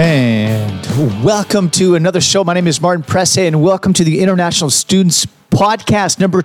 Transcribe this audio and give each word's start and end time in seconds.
And 0.00 1.24
welcome 1.24 1.70
to 1.70 1.96
another 1.96 2.20
show. 2.20 2.44
My 2.44 2.54
name 2.54 2.68
is 2.68 2.80
Martin 2.80 3.02
Presse, 3.02 3.38
and 3.38 3.60
welcome 3.60 3.92
to 3.94 4.04
the 4.04 4.20
International 4.20 4.70
Students 4.70 5.26
Podcast 5.50 6.20
number 6.20 6.40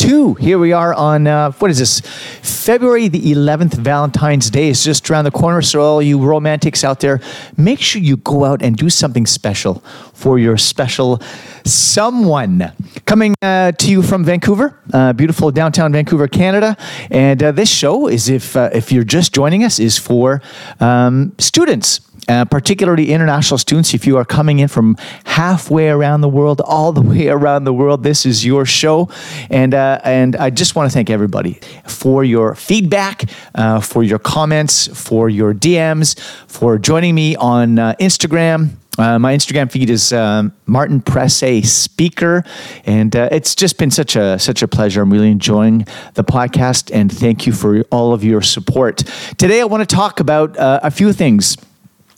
22. 0.00 0.34
Here 0.34 0.58
we 0.58 0.72
are 0.72 0.94
on, 0.94 1.26
uh, 1.26 1.52
what 1.52 1.70
is 1.70 1.78
this? 1.78 2.00
February 2.00 3.08
the 3.08 3.20
11th, 3.34 3.74
Valentine's 3.74 4.48
Day 4.48 4.68
is 4.68 4.82
just 4.82 5.10
around 5.10 5.24
the 5.24 5.30
corner. 5.30 5.60
So, 5.60 5.82
all 5.82 6.00
you 6.00 6.18
romantics 6.18 6.84
out 6.84 7.00
there, 7.00 7.20
make 7.58 7.80
sure 7.80 8.00
you 8.00 8.16
go 8.16 8.46
out 8.46 8.62
and 8.62 8.76
do 8.76 8.88
something 8.88 9.26
special 9.26 9.82
for 10.14 10.38
your 10.38 10.56
special 10.56 11.20
someone. 11.64 12.72
Coming 13.04 13.34
uh, 13.42 13.72
to 13.72 13.90
you 13.90 14.02
from 14.02 14.24
Vancouver, 14.24 14.80
uh, 14.94 15.12
beautiful 15.12 15.50
downtown 15.50 15.92
Vancouver, 15.92 16.28
Canada. 16.28 16.78
And 17.10 17.42
uh, 17.42 17.52
this 17.52 17.70
show 17.70 18.08
is, 18.08 18.30
if, 18.30 18.56
uh, 18.56 18.70
if 18.72 18.90
you're 18.90 19.04
just 19.04 19.34
joining 19.34 19.64
us, 19.64 19.78
is 19.78 19.98
for 19.98 20.40
um, 20.80 21.34
students 21.38 22.00
uh, 22.30 22.44
particularly 22.44 23.10
international 23.10 23.58
students. 23.58 23.92
If 23.92 24.06
you 24.06 24.16
are 24.16 24.24
coming 24.24 24.60
in 24.60 24.68
from 24.68 24.96
halfway 25.24 25.88
around 25.88 26.20
the 26.20 26.28
world, 26.28 26.60
all 26.60 26.92
the 26.92 27.00
way 27.00 27.28
around 27.28 27.64
the 27.64 27.72
world, 27.72 28.04
this 28.04 28.24
is 28.24 28.46
your 28.46 28.64
show. 28.64 29.08
And, 29.50 29.74
uh, 29.74 29.89
and 30.04 30.36
I 30.36 30.50
just 30.50 30.76
want 30.76 30.90
to 30.90 30.94
thank 30.94 31.10
everybody 31.10 31.60
for 31.86 32.24
your 32.24 32.54
feedback, 32.54 33.30
uh, 33.54 33.80
for 33.80 34.02
your 34.02 34.18
comments, 34.18 34.86
for 34.88 35.28
your 35.28 35.54
DMs, 35.54 36.18
for 36.46 36.78
joining 36.78 37.14
me 37.14 37.36
on 37.36 37.78
uh, 37.78 37.94
Instagram. 38.00 38.76
Uh, 38.98 39.18
my 39.18 39.34
Instagram 39.34 39.70
feed 39.70 39.88
is 39.88 40.12
um, 40.12 40.52
Martin 40.66 41.00
Presse 41.00 41.62
Speaker, 41.70 42.44
and 42.84 43.16
uh, 43.16 43.28
it's 43.32 43.54
just 43.54 43.78
been 43.78 43.90
such 43.90 44.14
a 44.14 44.38
such 44.38 44.62
a 44.62 44.68
pleasure. 44.68 45.00
I'm 45.00 45.12
really 45.12 45.30
enjoying 45.30 45.86
the 46.14 46.24
podcast, 46.24 46.94
and 46.94 47.10
thank 47.10 47.46
you 47.46 47.52
for 47.52 47.82
all 47.90 48.12
of 48.12 48.22
your 48.22 48.42
support. 48.42 48.98
Today, 49.38 49.60
I 49.60 49.64
want 49.64 49.88
to 49.88 49.96
talk 49.96 50.20
about 50.20 50.56
uh, 50.58 50.80
a 50.82 50.90
few 50.90 51.12
things. 51.12 51.56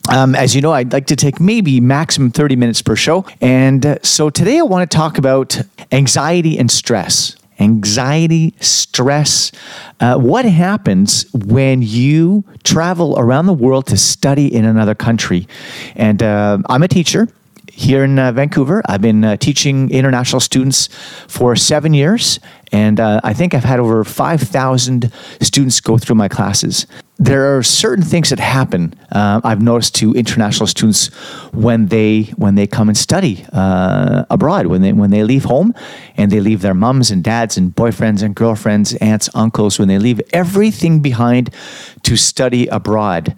Um, 0.08 0.34
as 0.34 0.56
you 0.56 0.60
know, 0.60 0.72
I'd 0.72 0.92
like 0.92 1.06
to 1.06 1.16
take 1.16 1.38
maybe 1.38 1.80
maximum 1.80 2.32
30 2.32 2.56
minutes 2.56 2.82
per 2.82 2.96
show. 2.96 3.24
And 3.40 3.86
uh, 3.86 3.98
so 4.02 4.30
today 4.30 4.58
I 4.58 4.62
want 4.62 4.90
to 4.90 4.96
talk 4.96 5.16
about 5.16 5.60
anxiety 5.92 6.58
and 6.58 6.68
stress. 6.70 7.36
Anxiety, 7.62 8.54
stress. 8.60 9.52
Uh, 10.00 10.16
what 10.18 10.44
happens 10.44 11.30
when 11.32 11.80
you 11.80 12.44
travel 12.64 13.14
around 13.16 13.46
the 13.46 13.52
world 13.52 13.86
to 13.86 13.96
study 13.96 14.52
in 14.52 14.64
another 14.64 14.96
country? 14.96 15.46
And 15.94 16.22
uh, 16.22 16.58
I'm 16.68 16.82
a 16.82 16.88
teacher 16.88 17.28
here 17.82 18.04
in 18.04 18.18
uh, 18.18 18.32
Vancouver. 18.32 18.80
I've 18.86 19.02
been 19.02 19.24
uh, 19.24 19.36
teaching 19.36 19.90
international 19.90 20.40
students 20.40 20.88
for 21.28 21.56
seven 21.56 21.92
years, 21.92 22.38
and 22.70 23.00
uh, 23.00 23.20
I 23.24 23.34
think 23.34 23.54
I've 23.54 23.64
had 23.64 23.80
over 23.80 24.04
5,000 24.04 25.12
students 25.40 25.80
go 25.80 25.98
through 25.98 26.14
my 26.14 26.28
classes. 26.28 26.86
There 27.18 27.56
are 27.56 27.62
certain 27.62 28.04
things 28.04 28.30
that 28.30 28.38
happen. 28.40 28.94
Uh, 29.10 29.40
I've 29.44 29.60
noticed 29.60 29.94
to 29.96 30.12
international 30.12 30.66
students 30.66 31.08
when 31.52 31.86
they 31.86 32.32
when 32.36 32.54
they 32.54 32.66
come 32.66 32.88
and 32.88 32.98
study 32.98 33.44
uh, 33.52 34.24
abroad, 34.30 34.66
when 34.66 34.82
they 34.82 34.92
when 34.92 35.10
they 35.10 35.22
leave 35.22 35.44
home, 35.44 35.74
and 36.16 36.30
they 36.32 36.40
leave 36.40 36.62
their 36.62 36.74
mums 36.74 37.10
and 37.10 37.22
dads 37.22 37.56
and 37.56 37.74
boyfriends 37.74 38.22
and 38.22 38.34
girlfriends, 38.34 38.94
aunts, 38.96 39.28
uncles, 39.34 39.78
when 39.78 39.88
they 39.88 39.98
leave 39.98 40.20
everything 40.32 41.00
behind 41.00 41.50
to 42.02 42.16
study 42.16 42.66
abroad. 42.68 43.36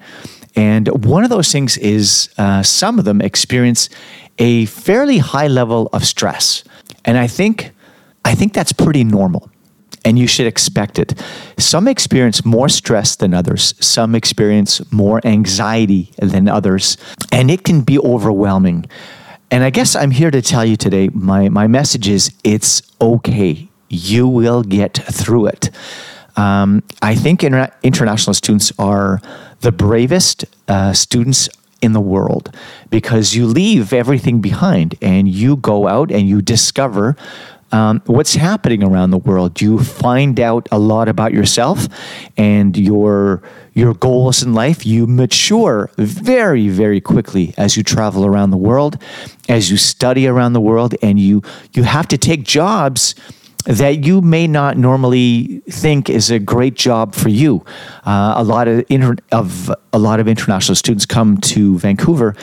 And 0.57 0.89
one 1.05 1.25
of 1.25 1.31
those 1.31 1.51
things 1.51 1.77
is 1.79 2.29
uh, 2.39 2.63
some 2.63 2.99
of 2.99 3.05
them 3.05 3.21
experience 3.21 3.89
a 4.39 4.67
fairly 4.67 5.19
high 5.19 5.49
level 5.49 5.89
of 5.93 6.05
stress. 6.05 6.65
And 7.05 7.19
I 7.19 7.27
think, 7.27 7.73
I 8.25 8.35
think 8.35 8.53
that's 8.53 8.73
pretty 8.73 9.05
normal. 9.05 9.51
And 10.05 10.19
you 10.19 10.27
should 10.27 10.47
expect 10.47 10.99
it. 10.99 11.15
Some 11.59 11.89
experience 11.89 12.45
more 12.45 12.69
stress 12.69 13.17
than 13.17 13.33
others. 13.33 13.75
Some 13.81 14.15
experience 14.15 14.93
more 14.93 15.21
anxiety 15.25 16.13
than 16.19 16.49
others. 16.49 16.99
And 17.33 17.51
it 17.51 17.65
can 17.65 17.81
be 17.81 17.99
overwhelming. 17.99 18.87
And 19.51 19.65
I 19.65 19.71
guess 19.71 19.97
I'm 19.97 20.11
here 20.11 20.31
to 20.31 20.43
tell 20.43 20.65
you 20.65 20.77
today 20.77 21.09
my, 21.15 21.49
my 21.49 21.67
message 21.67 22.09
is 22.09 22.33
it's 22.43 22.83
okay. 23.01 23.69
You 23.89 24.29
will 24.29 24.63
get 24.63 24.97
through 25.11 25.47
it. 25.47 25.71
Um, 26.37 26.83
I 27.01 27.15
think 27.15 27.41
interna- 27.41 27.73
international 27.83 28.35
students 28.35 28.73
are 28.79 29.21
the 29.65 29.73
bravest 29.73 30.45
uh, 30.69 30.93
students 30.93 31.49
in 31.81 31.93
the 31.93 32.01
world 32.01 32.55
because 32.91 33.35
you 33.35 33.47
leave 33.47 33.93
everything 33.93 34.41
behind 34.41 34.95
and 35.01 35.27
you 35.27 35.57
go 35.57 35.89
out 35.89 36.13
and 36.13 36.29
you 36.29 36.43
discover 36.43 37.17
um, 37.73 38.03
what's 38.07 38.35
happening 38.35 38.85
around 38.85 39.11
the 39.11 39.19
world. 39.19 39.61
You 39.61 39.79
find 39.79 40.39
out 40.39 40.69
a 40.71 40.79
lot 40.79 41.09
about 41.09 41.33
yourself 41.33 41.89
and 42.37 42.77
your 42.77 43.43
your 43.73 43.95
goals 43.95 44.43
in 44.43 44.53
life. 44.53 44.87
You 44.87 45.07
mature 45.07 45.91
very 45.97 46.69
very 46.69 47.01
quickly 47.01 47.55
as 47.57 47.77
you 47.77 47.83
travel 47.83 48.27
around 48.27 48.51
the 48.51 48.63
world, 48.69 48.99
as 49.49 49.71
you 49.71 49.79
study 49.79 50.27
around 50.29 50.53
the 50.53 50.61
world, 50.61 50.95
and 51.03 51.19
you 51.19 51.43
you 51.73 51.85
have 51.85 52.07
to 52.09 52.19
take 52.19 52.45
jobs 52.45 53.15
that 53.65 54.05
you 54.05 54.21
may 54.21 54.47
not 54.47 54.77
normally 54.77 55.63
think 55.71 56.11
is 56.11 56.31
a 56.31 56.39
great 56.39 56.75
job 56.75 57.15
for 57.15 57.29
you. 57.31 57.65
Uh, 58.05 58.35
a 58.37 58.45
lot 58.45 58.69
of, 58.69 58.85
inter- 58.89 59.17
of 59.33 59.71
a 59.93 59.99
lot 59.99 60.21
of 60.21 60.29
international 60.29 60.77
students 60.77 61.07
come 61.07 61.39
to 61.39 61.79
Vancouver, 61.79 62.35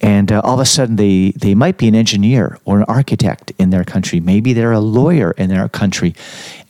and 0.00 0.32
uh, 0.32 0.40
all 0.44 0.54
of 0.54 0.60
a 0.60 0.64
sudden 0.64 0.96
they 0.96 1.32
they 1.32 1.54
might 1.54 1.76
be 1.76 1.88
an 1.88 1.94
engineer 1.94 2.58
or 2.64 2.78
an 2.78 2.84
architect 2.84 3.52
in 3.58 3.70
their 3.70 3.84
country. 3.84 4.20
Maybe 4.20 4.52
they're 4.52 4.72
a 4.72 4.80
lawyer 4.80 5.32
in 5.32 5.50
their 5.50 5.68
country, 5.68 6.14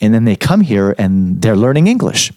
and 0.01 0.13
then 0.15 0.25
they 0.25 0.37
come 0.37 0.63
here 0.63 0.95
and 0.99 1.41
they're 1.41 1.57
learning 1.57 1.87
English, 1.87 2.33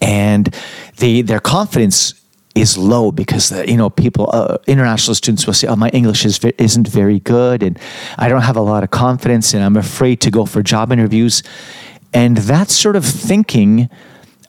and 0.00 0.54
they 0.96 1.22
their 1.22 1.40
confidence 1.40 2.14
is 2.54 2.76
low 2.76 3.12
because 3.12 3.52
uh, 3.52 3.64
you 3.66 3.76
know 3.76 3.88
people 3.88 4.28
uh, 4.32 4.56
international 4.66 5.14
students 5.14 5.46
will 5.46 5.54
say 5.54 5.68
oh 5.68 5.76
my 5.76 5.88
english 5.90 6.24
is 6.24 6.40
isn't 6.58 6.88
very 6.88 7.20
good 7.20 7.62
and 7.62 7.78
i 8.18 8.28
don't 8.28 8.42
have 8.42 8.56
a 8.56 8.60
lot 8.60 8.82
of 8.82 8.90
confidence 8.90 9.54
and 9.54 9.62
i'm 9.62 9.76
afraid 9.76 10.20
to 10.20 10.30
go 10.30 10.44
for 10.46 10.62
job 10.62 10.92
interviews. 10.92 11.42
And 12.12 12.38
that 12.38 12.70
sort 12.70 12.96
of 12.96 13.04
thinking 13.04 13.88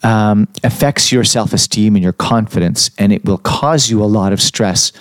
um, 0.01 0.47
affects 0.63 1.11
your 1.11 1.23
self-esteem 1.23 1.95
and 1.95 2.01
your 2.01 2.13
confidence 2.13 2.89
and 2.97 3.13
it 3.13 3.23
will 3.23 3.37
cause 3.37 3.91
you 3.91 4.03
a 4.03 4.05
lot 4.05 4.33
of 4.33 4.41
stress. 4.41 4.91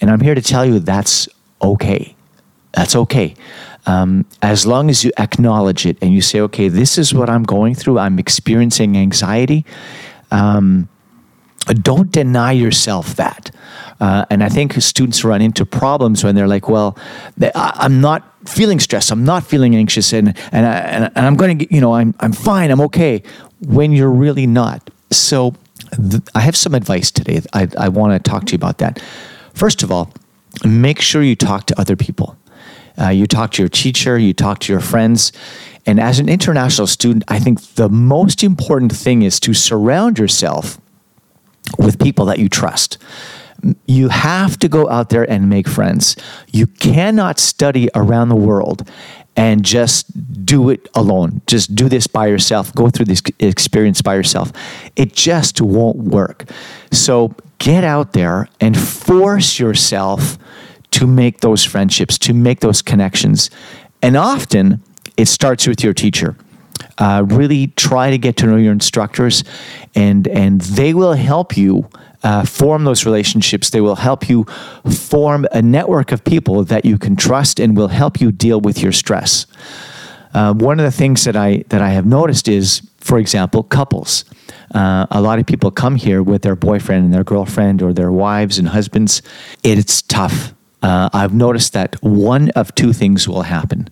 And 0.00 0.10
i'm 0.10 0.20
here 0.20 0.34
to 0.34 0.42
tell 0.42 0.66
you 0.66 0.78
that's 0.78 1.28
okay. 1.62 2.14
That's 2.72 2.94
okay. 2.94 3.34
Um, 3.86 4.26
as 4.42 4.66
long 4.66 4.90
as 4.90 5.04
you 5.04 5.12
acknowledge 5.16 5.86
it 5.86 5.96
and 6.02 6.12
you 6.12 6.20
say 6.20 6.40
okay 6.40 6.68
this 6.68 6.98
is 6.98 7.14
what 7.14 7.30
i'm 7.30 7.44
going 7.44 7.74
through. 7.74 7.98
I'm 7.98 8.18
experiencing 8.18 8.96
anxiety. 8.96 9.64
Um, 10.30 10.88
don't 11.74 12.10
deny 12.10 12.52
yourself 12.52 13.16
that. 13.16 13.50
Uh, 14.00 14.24
and 14.30 14.44
I 14.44 14.48
think 14.48 14.74
students 14.74 15.24
run 15.24 15.40
into 15.40 15.64
problems 15.64 16.22
when 16.22 16.34
they're 16.34 16.48
like, 16.48 16.68
well, 16.68 16.98
I'm 17.54 18.00
not 18.00 18.30
feeling 18.48 18.78
stressed. 18.78 19.10
I'm 19.10 19.24
not 19.24 19.44
feeling 19.44 19.74
anxious. 19.74 20.12
And, 20.12 20.36
and, 20.52 20.66
I, 20.66 20.78
and, 20.78 21.12
I'm 21.16 21.36
going 21.36 21.58
to, 21.58 21.74
you 21.74 21.80
know, 21.80 21.94
I'm, 21.94 22.14
I'm 22.20 22.32
fine. 22.32 22.70
I'm 22.70 22.80
okay. 22.82 23.22
When 23.60 23.92
you're 23.92 24.10
really 24.10 24.46
not. 24.46 24.90
So 25.10 25.54
th- 25.96 26.22
I 26.34 26.40
have 26.40 26.56
some 26.56 26.74
advice 26.74 27.10
today. 27.10 27.40
I, 27.52 27.68
I 27.78 27.88
want 27.88 28.12
to 28.12 28.30
talk 28.30 28.44
to 28.46 28.52
you 28.52 28.56
about 28.56 28.78
that. 28.78 29.02
First 29.54 29.82
of 29.82 29.90
all, 29.90 30.12
make 30.64 31.00
sure 31.00 31.22
you 31.22 31.36
talk 31.36 31.66
to 31.66 31.80
other 31.80 31.96
people. 31.96 32.36
Uh, 32.98 33.08
you 33.08 33.26
talk 33.26 33.52
to 33.52 33.62
your 33.62 33.68
teacher, 33.68 34.18
you 34.18 34.32
talk 34.32 34.58
to 34.60 34.72
your 34.72 34.80
friends. 34.80 35.32
And 35.84 36.00
as 36.00 36.18
an 36.18 36.28
international 36.28 36.86
student, 36.86 37.24
I 37.28 37.38
think 37.38 37.60
the 37.74 37.88
most 37.88 38.42
important 38.42 38.92
thing 38.92 39.22
is 39.22 39.38
to 39.40 39.54
surround 39.54 40.18
yourself 40.18 40.80
with 41.78 41.98
people 41.98 42.26
that 42.26 42.38
you 42.38 42.48
trust. 42.48 42.98
You 43.86 44.08
have 44.08 44.58
to 44.58 44.68
go 44.68 44.88
out 44.88 45.08
there 45.08 45.28
and 45.28 45.48
make 45.48 45.66
friends. 45.66 46.16
You 46.52 46.66
cannot 46.66 47.38
study 47.38 47.88
around 47.94 48.28
the 48.28 48.36
world 48.36 48.88
and 49.36 49.64
just 49.64 50.44
do 50.44 50.70
it 50.70 50.88
alone. 50.94 51.42
Just 51.46 51.74
do 51.74 51.88
this 51.88 52.06
by 52.06 52.26
yourself. 52.26 52.74
Go 52.74 52.88
through 52.88 53.06
this 53.06 53.22
experience 53.38 54.02
by 54.02 54.14
yourself. 54.14 54.52
It 54.96 55.12
just 55.12 55.60
won't 55.60 55.96
work. 55.98 56.50
So 56.90 57.34
get 57.58 57.84
out 57.84 58.12
there 58.12 58.48
and 58.60 58.78
force 58.78 59.58
yourself 59.58 60.38
to 60.92 61.06
make 61.06 61.40
those 61.40 61.64
friendships, 61.64 62.16
to 62.18 62.32
make 62.32 62.60
those 62.60 62.80
connections. 62.80 63.50
And 64.00 64.16
often 64.16 64.82
it 65.16 65.26
starts 65.26 65.66
with 65.66 65.84
your 65.84 65.92
teacher. 65.92 66.36
Uh, 66.98 67.24
really 67.26 67.68
try 67.68 68.10
to 68.10 68.18
get 68.18 68.36
to 68.36 68.46
know 68.46 68.56
your 68.56 68.72
instructors, 68.72 69.44
and 69.94 70.26
and 70.28 70.60
they 70.60 70.94
will 70.94 71.14
help 71.14 71.56
you 71.56 71.88
uh, 72.22 72.44
form 72.44 72.84
those 72.84 73.04
relationships. 73.04 73.70
They 73.70 73.80
will 73.80 73.96
help 73.96 74.28
you 74.28 74.44
form 74.90 75.46
a 75.52 75.60
network 75.60 76.12
of 76.12 76.24
people 76.24 76.64
that 76.64 76.84
you 76.84 76.98
can 76.98 77.16
trust, 77.16 77.60
and 77.60 77.76
will 77.76 77.88
help 77.88 78.20
you 78.20 78.32
deal 78.32 78.60
with 78.60 78.82
your 78.82 78.92
stress. 78.92 79.46
Uh, 80.34 80.52
one 80.52 80.78
of 80.80 80.84
the 80.84 80.96
things 80.96 81.24
that 81.24 81.36
I 81.36 81.64
that 81.68 81.80
I 81.80 81.90
have 81.90 82.06
noticed 82.06 82.48
is, 82.48 82.82
for 82.98 83.18
example, 83.18 83.62
couples. 83.62 84.24
Uh, 84.74 85.06
a 85.10 85.20
lot 85.20 85.38
of 85.38 85.46
people 85.46 85.70
come 85.70 85.96
here 85.96 86.22
with 86.22 86.42
their 86.42 86.56
boyfriend 86.56 87.04
and 87.04 87.14
their 87.14 87.24
girlfriend 87.24 87.82
or 87.82 87.92
their 87.92 88.10
wives 88.10 88.58
and 88.58 88.68
husbands. 88.68 89.22
It's 89.62 90.02
tough. 90.02 90.52
Uh, 90.82 91.08
I've 91.12 91.32
noticed 91.32 91.72
that 91.72 91.96
one 92.02 92.50
of 92.50 92.74
two 92.74 92.92
things 92.92 93.28
will 93.28 93.42
happen. 93.42 93.88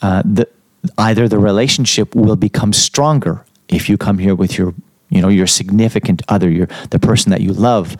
Uh, 0.00 0.22
the 0.24 0.48
either 0.98 1.28
the 1.28 1.38
relationship 1.38 2.14
will 2.14 2.36
become 2.36 2.72
stronger 2.72 3.44
if 3.68 3.88
you 3.88 3.96
come 3.96 4.18
here 4.18 4.34
with 4.34 4.58
your 4.58 4.74
you 5.10 5.20
know 5.20 5.28
your 5.28 5.46
significant 5.46 6.22
other 6.28 6.50
your 6.50 6.68
the 6.90 6.98
person 6.98 7.30
that 7.30 7.40
you 7.40 7.52
love 7.52 7.96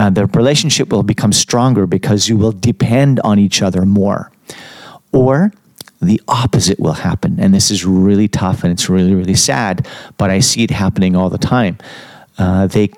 uh, 0.00 0.08
the 0.08 0.24
relationship 0.26 0.90
will 0.90 1.02
become 1.02 1.30
stronger 1.30 1.86
because 1.86 2.26
you 2.26 2.36
will 2.36 2.52
depend 2.52 3.20
on 3.20 3.38
each 3.38 3.60
other 3.60 3.84
more. 3.84 4.32
Or 5.12 5.52
the 6.00 6.20
opposite 6.26 6.80
will 6.80 6.94
happen. 6.94 7.38
And 7.38 7.52
this 7.52 7.70
is 7.70 7.84
really 7.84 8.26
tough 8.26 8.64
and 8.64 8.72
it's 8.72 8.88
really, 8.88 9.14
really 9.14 9.34
sad, 9.34 9.86
but 10.16 10.30
I 10.30 10.40
see 10.40 10.62
it 10.64 10.70
happening 10.70 11.14
all 11.14 11.28
the 11.28 11.36
time. 11.36 11.76
Uh, 12.38 12.66
they, 12.66 12.88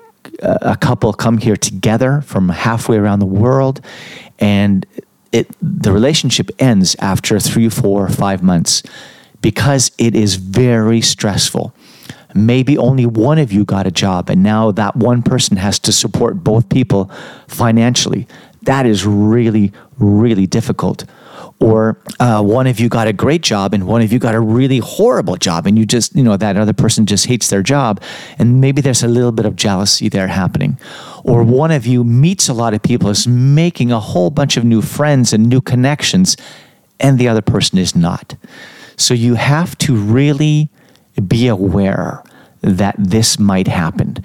a 0.41 0.77
couple 0.77 1.11
come 1.11 1.37
here 1.37 1.57
together 1.57 2.21
from 2.21 2.47
halfway 2.47 2.97
around 2.97 3.19
the 3.19 3.25
world, 3.25 3.81
and 4.39 4.85
it, 5.33 5.47
the 5.61 5.91
relationship 5.91 6.49
ends 6.59 6.95
after 6.99 7.39
three, 7.39 7.67
four, 7.67 8.07
five 8.07 8.43
months 8.43 8.83
because 9.41 9.91
it 9.97 10.15
is 10.15 10.35
very 10.35 11.01
stressful. 11.01 11.73
Maybe 12.35 12.77
only 12.77 13.05
one 13.05 13.39
of 13.39 13.51
you 13.51 13.65
got 13.65 13.85
a 13.85 13.91
job, 13.91 14.29
and 14.29 14.41
now 14.41 14.71
that 14.71 14.95
one 14.95 15.21
person 15.21 15.57
has 15.57 15.77
to 15.79 15.91
support 15.91 16.43
both 16.43 16.69
people 16.69 17.11
financially. 17.47 18.27
That 18.63 18.85
is 18.85 19.05
really, 19.05 19.71
really 19.99 20.47
difficult 20.47 21.03
or 21.59 21.97
uh, 22.19 22.41
one 22.41 22.67
of 22.67 22.79
you 22.79 22.89
got 22.89 23.07
a 23.07 23.13
great 23.13 23.41
job 23.41 23.73
and 23.73 23.87
one 23.87 24.01
of 24.01 24.11
you 24.11 24.19
got 24.19 24.35
a 24.35 24.39
really 24.39 24.79
horrible 24.79 25.35
job 25.35 25.65
and 25.65 25.77
you 25.77 25.85
just 25.85 26.15
you 26.15 26.23
know 26.23 26.37
that 26.37 26.57
other 26.57 26.73
person 26.73 27.05
just 27.05 27.25
hates 27.25 27.49
their 27.49 27.61
job 27.61 28.01
and 28.37 28.59
maybe 28.59 28.81
there's 28.81 29.03
a 29.03 29.07
little 29.07 29.31
bit 29.31 29.45
of 29.45 29.55
jealousy 29.55 30.09
there 30.09 30.27
happening. 30.27 30.77
Or 31.23 31.43
one 31.43 31.71
of 31.71 31.85
you 31.85 32.03
meets 32.03 32.49
a 32.49 32.53
lot 32.53 32.73
of 32.73 32.81
people 32.81 33.09
is 33.09 33.27
making 33.27 33.91
a 33.91 33.99
whole 33.99 34.29
bunch 34.29 34.57
of 34.57 34.65
new 34.65 34.81
friends 34.81 35.33
and 35.33 35.47
new 35.47 35.61
connections 35.61 36.35
and 36.99 37.17
the 37.17 37.27
other 37.27 37.41
person 37.41 37.77
is 37.77 37.95
not. 37.95 38.35
So 38.97 39.13
you 39.13 39.35
have 39.35 39.77
to 39.79 39.95
really 39.95 40.69
be 41.27 41.47
aware 41.47 42.23
that 42.61 42.95
this 42.97 43.37
might 43.39 43.67
happen 43.67 44.17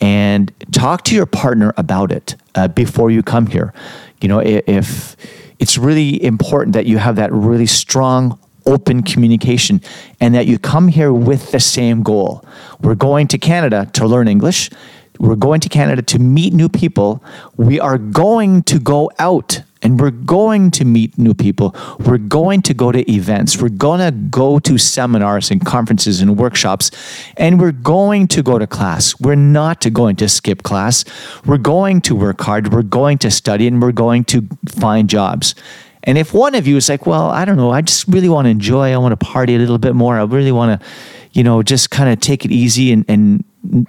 and 0.00 0.52
talk 0.72 1.04
to 1.04 1.14
your 1.14 1.26
partner 1.26 1.72
about 1.76 2.12
it 2.12 2.36
uh, 2.54 2.68
before 2.68 3.10
you 3.10 3.22
come 3.22 3.46
here. 3.46 3.72
You 4.20 4.28
know 4.28 4.40
if 4.40 5.16
it's 5.58 5.78
really 5.78 6.22
important 6.22 6.74
that 6.74 6.86
you 6.86 6.98
have 6.98 7.16
that 7.16 7.32
really 7.32 7.66
strong 7.66 8.38
open 8.66 9.02
communication 9.02 9.80
and 10.20 10.34
that 10.34 10.46
you 10.46 10.58
come 10.58 10.88
here 10.88 11.12
with 11.12 11.52
the 11.52 11.60
same 11.60 12.02
goal. 12.02 12.44
We're 12.80 12.94
going 12.94 13.28
to 13.28 13.38
Canada 13.38 13.88
to 13.94 14.06
learn 14.06 14.28
English. 14.28 14.70
We're 15.18 15.36
going 15.36 15.60
to 15.60 15.68
Canada 15.68 16.02
to 16.02 16.18
meet 16.18 16.52
new 16.52 16.68
people. 16.68 17.22
We 17.56 17.78
are 17.78 17.98
going 17.98 18.64
to 18.64 18.78
go 18.78 19.10
out 19.18 19.62
and 19.84 20.00
we're 20.00 20.10
going 20.10 20.70
to 20.72 20.84
meet 20.84 21.18
new 21.18 21.34
people. 21.34 21.76
We're 22.00 22.18
going 22.18 22.62
to 22.62 22.74
go 22.74 22.90
to 22.90 23.08
events. 23.10 23.60
We're 23.60 23.68
going 23.68 24.00
to 24.00 24.10
go 24.10 24.58
to 24.58 24.78
seminars 24.78 25.50
and 25.50 25.64
conferences 25.64 26.22
and 26.22 26.38
workshops. 26.38 26.90
And 27.36 27.60
we're 27.60 27.72
going 27.72 28.26
to 28.28 28.42
go 28.42 28.58
to 28.58 28.66
class. 28.66 29.20
We're 29.20 29.34
not 29.34 29.86
going 29.92 30.16
to 30.16 30.28
skip 30.28 30.62
class. 30.62 31.04
We're 31.44 31.58
going 31.58 32.00
to 32.02 32.16
work 32.16 32.40
hard. 32.40 32.72
We're 32.72 32.82
going 32.82 33.18
to 33.18 33.30
study 33.30 33.66
and 33.66 33.80
we're 33.80 33.92
going 33.92 34.24
to 34.24 34.48
find 34.66 35.08
jobs. 35.08 35.54
And 36.02 36.18
if 36.18 36.32
one 36.34 36.54
of 36.54 36.66
you 36.66 36.76
is 36.76 36.88
like, 36.88 37.06
well, 37.06 37.30
I 37.30 37.44
don't 37.44 37.56
know, 37.56 37.70
I 37.70 37.80
just 37.80 38.06
really 38.08 38.28
want 38.28 38.46
to 38.46 38.50
enjoy, 38.50 38.92
I 38.92 38.96
want 38.98 39.18
to 39.18 39.24
party 39.24 39.54
a 39.54 39.58
little 39.58 39.78
bit 39.78 39.94
more, 39.94 40.18
I 40.18 40.24
really 40.24 40.52
want 40.52 40.80
to, 40.80 40.86
you 41.32 41.42
know, 41.42 41.62
just 41.62 41.90
kind 41.90 42.10
of 42.10 42.20
take 42.20 42.44
it 42.44 42.52
easy 42.52 42.92
and, 42.92 43.06
and 43.08 43.42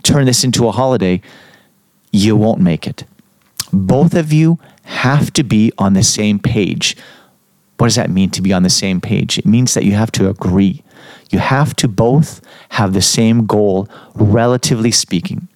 turn 0.03 0.25
this 0.25 0.43
into 0.43 0.67
a 0.67 0.71
holiday, 0.71 1.21
you 2.11 2.35
won't 2.35 2.61
make 2.61 2.87
it. 2.87 3.03
Both 3.73 4.13
of 4.13 4.31
you 4.31 4.59
have 4.83 5.33
to 5.33 5.43
be 5.43 5.71
on 5.77 5.93
the 5.93 6.03
same 6.03 6.39
page. 6.39 6.95
What 7.77 7.87
does 7.87 7.95
that 7.95 8.09
mean 8.09 8.29
to 8.31 8.41
be 8.41 8.53
on 8.53 8.63
the 8.63 8.69
same 8.69 9.01
page? 9.01 9.37
It 9.37 9.45
means 9.45 9.73
that 9.73 9.83
you 9.83 9.93
have 9.93 10.11
to 10.13 10.29
agree. 10.29 10.83
You 11.29 11.39
have 11.39 11.75
to 11.77 11.87
both 11.87 12.41
have 12.69 12.93
the 12.93 13.01
same 13.01 13.45
goal, 13.45 13.89
relatively 14.13 14.91
speaking. 14.91 15.47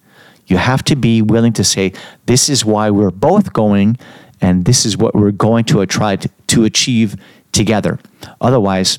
You 0.46 0.58
have 0.58 0.82
to 0.84 0.96
be 0.96 1.22
willing 1.22 1.52
to 1.54 1.64
say, 1.64 1.92
this 2.26 2.48
is 2.48 2.64
why 2.64 2.90
we're 2.90 3.12
both 3.12 3.52
going, 3.52 3.96
and 4.40 4.64
this 4.64 4.84
is 4.84 4.96
what 4.96 5.14
we're 5.14 5.30
going 5.30 5.64
to 5.66 5.86
try 5.86 6.16
to, 6.16 6.64
achieve 6.64 7.16
together. 7.52 7.98
Otherwise, 8.40 8.98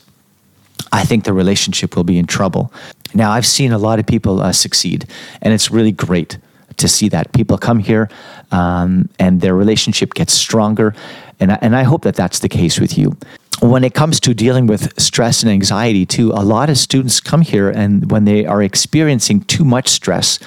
I 0.92 1.04
think 1.04 1.24
the 1.24 1.34
relationship 1.34 1.96
will 1.96 2.04
be 2.04 2.18
in 2.18 2.26
trouble. 2.26 2.74
Now, 3.14 3.32
I've 3.32 3.46
seen 3.46 3.72
a 3.72 3.78
lot 3.78 4.00
of 4.00 4.06
people 4.06 4.42
uh, 4.42 4.52
succeed, 4.52 5.06
and 5.42 5.54
it's 5.54 5.72
really 5.72 5.92
great 5.92 6.38
to 6.78 6.88
see 6.88 7.10
that. 7.10 7.32
People 7.34 7.58
come 7.58 7.80
here 7.80 8.10
um, 8.52 9.10
and 9.20 9.42
their 9.42 9.56
relationship 9.56 10.14
gets 10.14 10.34
stronger. 10.34 10.94
And 11.40 11.52
I, 11.52 11.60
and 11.62 11.76
I 11.76 11.84
hope 11.84 12.04
that 12.04 12.16
that's 12.16 12.40
the 12.40 12.50
case 12.50 12.80
with 12.80 12.98
you. 12.98 13.18
When 13.62 13.84
it 13.84 13.94
comes 13.94 14.20
to 14.22 14.34
dealing 14.34 14.68
with 14.68 15.00
stress 15.00 15.44
and 15.44 15.52
anxiety, 15.52 16.06
too, 16.06 16.32
a 16.32 16.44
lot 16.44 16.70
of 16.70 16.78
students 16.78 17.20
come 17.20 17.42
here 17.42 17.70
and 17.70 18.10
when 18.10 18.26
they 18.26 18.46
are 18.46 18.64
experiencing 18.64 19.42
too 19.42 19.64
much 19.64 19.90
stress, 19.90 20.40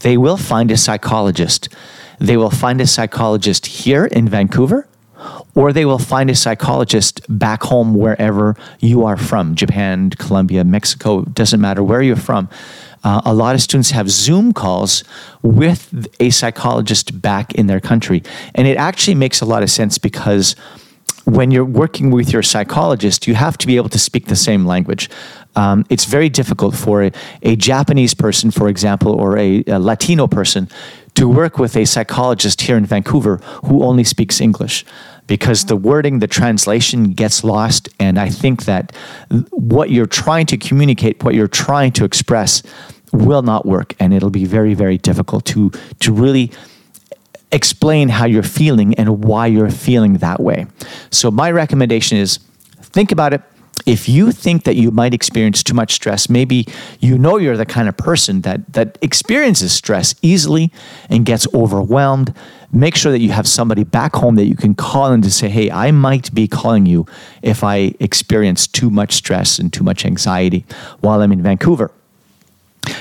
they 0.00 0.16
will 0.16 0.36
find 0.36 0.70
a 0.70 0.76
psychologist. 0.76 1.68
They 2.18 2.36
will 2.36 2.50
find 2.50 2.80
a 2.80 2.86
psychologist 2.86 3.66
here 3.66 4.04
in 4.04 4.28
Vancouver 4.28 4.86
or 5.54 5.72
they 5.72 5.84
will 5.84 5.98
find 5.98 6.30
a 6.30 6.34
psychologist 6.34 7.20
back 7.28 7.62
home 7.62 7.94
wherever 7.94 8.56
you 8.80 9.04
are 9.04 9.16
from 9.16 9.54
Japan, 9.54 10.10
Colombia, 10.10 10.64
Mexico, 10.64 11.22
doesn't 11.22 11.60
matter 11.60 11.82
where 11.82 12.02
you're 12.02 12.16
from. 12.16 12.48
Uh, 13.02 13.22
a 13.24 13.34
lot 13.34 13.54
of 13.54 13.62
students 13.62 13.90
have 13.90 14.10
Zoom 14.10 14.52
calls 14.52 15.04
with 15.42 16.08
a 16.20 16.30
psychologist 16.30 17.20
back 17.22 17.54
in 17.54 17.66
their 17.66 17.80
country. 17.80 18.22
And 18.54 18.66
it 18.66 18.76
actually 18.76 19.14
makes 19.14 19.40
a 19.40 19.46
lot 19.46 19.62
of 19.62 19.70
sense 19.70 19.96
because 19.96 20.54
when 21.24 21.50
you're 21.50 21.64
working 21.64 22.10
with 22.10 22.32
your 22.32 22.42
psychologist, 22.42 23.26
you 23.26 23.34
have 23.34 23.56
to 23.58 23.66
be 23.66 23.76
able 23.76 23.88
to 23.90 23.98
speak 23.98 24.26
the 24.26 24.36
same 24.36 24.66
language. 24.66 25.08
Um, 25.56 25.84
it's 25.88 26.04
very 26.04 26.28
difficult 26.28 26.74
for 26.76 27.04
a, 27.04 27.12
a, 27.42 27.56
Japanese 27.56 28.14
person, 28.14 28.50
for 28.50 28.68
example, 28.68 29.12
or 29.12 29.36
a, 29.36 29.64
a 29.66 29.78
Latino 29.78 30.26
person 30.26 30.68
to 31.20 31.28
work 31.28 31.58
with 31.58 31.76
a 31.76 31.84
psychologist 31.84 32.62
here 32.62 32.78
in 32.78 32.86
Vancouver 32.86 33.36
who 33.66 33.82
only 33.82 34.04
speaks 34.04 34.40
English 34.40 34.86
because 35.26 35.66
the 35.66 35.76
wording, 35.76 36.20
the 36.20 36.26
translation 36.26 37.12
gets 37.12 37.44
lost. 37.44 37.90
And 38.00 38.18
I 38.18 38.30
think 38.30 38.64
that 38.64 38.96
what 39.50 39.90
you're 39.90 40.06
trying 40.06 40.46
to 40.46 40.56
communicate, 40.56 41.22
what 41.22 41.34
you're 41.34 41.46
trying 41.46 41.92
to 41.92 42.06
express, 42.06 42.62
will 43.12 43.42
not 43.42 43.66
work. 43.66 43.94
And 44.00 44.14
it'll 44.14 44.30
be 44.30 44.46
very, 44.46 44.72
very 44.72 44.96
difficult 44.96 45.44
to, 45.52 45.70
to 45.98 46.10
really 46.10 46.52
explain 47.52 48.08
how 48.08 48.24
you're 48.24 48.42
feeling 48.42 48.94
and 48.94 49.22
why 49.22 49.46
you're 49.46 49.68
feeling 49.68 50.14
that 50.14 50.40
way. 50.40 50.68
So, 51.10 51.30
my 51.30 51.50
recommendation 51.50 52.16
is 52.16 52.38
think 52.80 53.12
about 53.12 53.34
it 53.34 53.42
if 53.86 54.08
you 54.08 54.32
think 54.32 54.64
that 54.64 54.76
you 54.76 54.90
might 54.90 55.14
experience 55.14 55.62
too 55.62 55.74
much 55.74 55.94
stress, 55.94 56.28
maybe 56.28 56.66
you 56.98 57.18
know 57.18 57.38
you're 57.38 57.56
the 57.56 57.66
kind 57.66 57.88
of 57.88 57.96
person 57.96 58.42
that, 58.42 58.72
that 58.72 58.98
experiences 59.02 59.72
stress 59.72 60.14
easily 60.22 60.70
and 61.08 61.26
gets 61.26 61.46
overwhelmed, 61.54 62.34
make 62.72 62.96
sure 62.96 63.12
that 63.12 63.20
you 63.20 63.30
have 63.30 63.48
somebody 63.48 63.84
back 63.84 64.14
home 64.14 64.36
that 64.36 64.46
you 64.46 64.56
can 64.56 64.74
call 64.74 65.12
in 65.12 65.22
to 65.22 65.30
say, 65.30 65.48
hey, 65.48 65.70
I 65.70 65.90
might 65.90 66.32
be 66.34 66.46
calling 66.46 66.86
you 66.86 67.06
if 67.42 67.64
I 67.64 67.94
experience 68.00 68.66
too 68.66 68.90
much 68.90 69.12
stress 69.12 69.58
and 69.58 69.72
too 69.72 69.84
much 69.84 70.04
anxiety 70.04 70.64
while 71.00 71.20
I'm 71.20 71.32
in 71.32 71.42
Vancouver. 71.42 71.90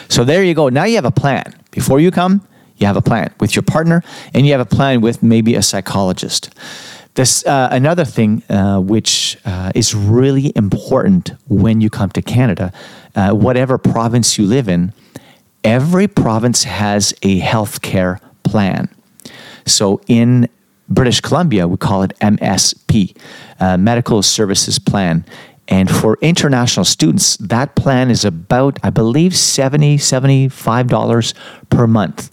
So 0.08 0.24
there 0.24 0.44
you 0.44 0.54
go. 0.54 0.70
Now 0.70 0.86
you 0.86 0.96
have 0.96 1.06
a 1.06 1.12
plan. 1.12 1.56
Before 1.72 2.00
you 2.00 2.12
come, 2.12 2.46
you 2.78 2.88
have 2.88 2.98
a 2.98 3.02
plan 3.02 3.34
with 3.40 3.56
your 3.56 3.64
partner 3.64 4.04
and 4.34 4.46
you 4.46 4.54
have 4.54 4.62
a 4.62 4.66
plan 4.66 5.02
with 5.02 5.22
maybe 5.22 5.56
a 5.56 5.62
psychologist. 5.62 6.54
This 7.16 7.46
uh, 7.46 7.70
another 7.72 8.06
thing 8.06 8.44
uh, 8.50 8.80
which 8.80 9.38
uh, 9.44 9.72
is 9.76 9.96
really 9.96 10.54
important 10.56 11.32
when 11.48 11.82
you 11.82 11.90
come 11.90 12.10
to 12.12 12.22
Canada, 12.22 12.72
uh, 13.16 13.32
whatever 13.32 13.78
province 13.78 14.38
you 14.38 14.46
live 14.46 14.70
in, 14.70 14.94
every 15.64 16.08
province 16.08 16.64
has 16.64 17.14
a 17.24 17.40
healthcare 17.42 18.20
plan. 18.44 18.90
So 19.66 20.02
in 20.08 20.50
British 20.88 21.20
Columbia, 21.22 21.68
we 21.68 21.78
call 21.78 22.04
it 22.04 22.18
MSP, 22.20 23.16
uh, 23.60 23.78
Medical 23.78 24.22
Services 24.22 24.80
Plan. 24.80 25.26
And 25.68 25.90
for 25.92 26.18
international 26.22 26.86
students, 26.86 27.38
that 27.38 27.76
plan 27.76 28.10
is 28.10 28.26
about, 28.26 28.80
I 28.82 28.90
believe, 28.90 29.34
$70, 29.34 29.96
$75 29.96 31.34
per 31.70 31.86
month. 31.86 32.32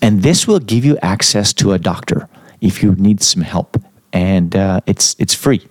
And 0.00 0.22
this 0.22 0.46
will 0.46 0.60
give 0.60 0.84
you 0.84 0.96
access 1.02 1.52
to 1.54 1.72
a 1.72 1.78
doctor 1.78 2.28
if 2.62 2.82
you 2.82 2.94
need 2.94 3.22
some 3.22 3.42
help 3.42 3.76
and 4.14 4.56
uh, 4.56 4.80
it's 4.86 5.14
it's 5.18 5.34
free. 5.34 5.66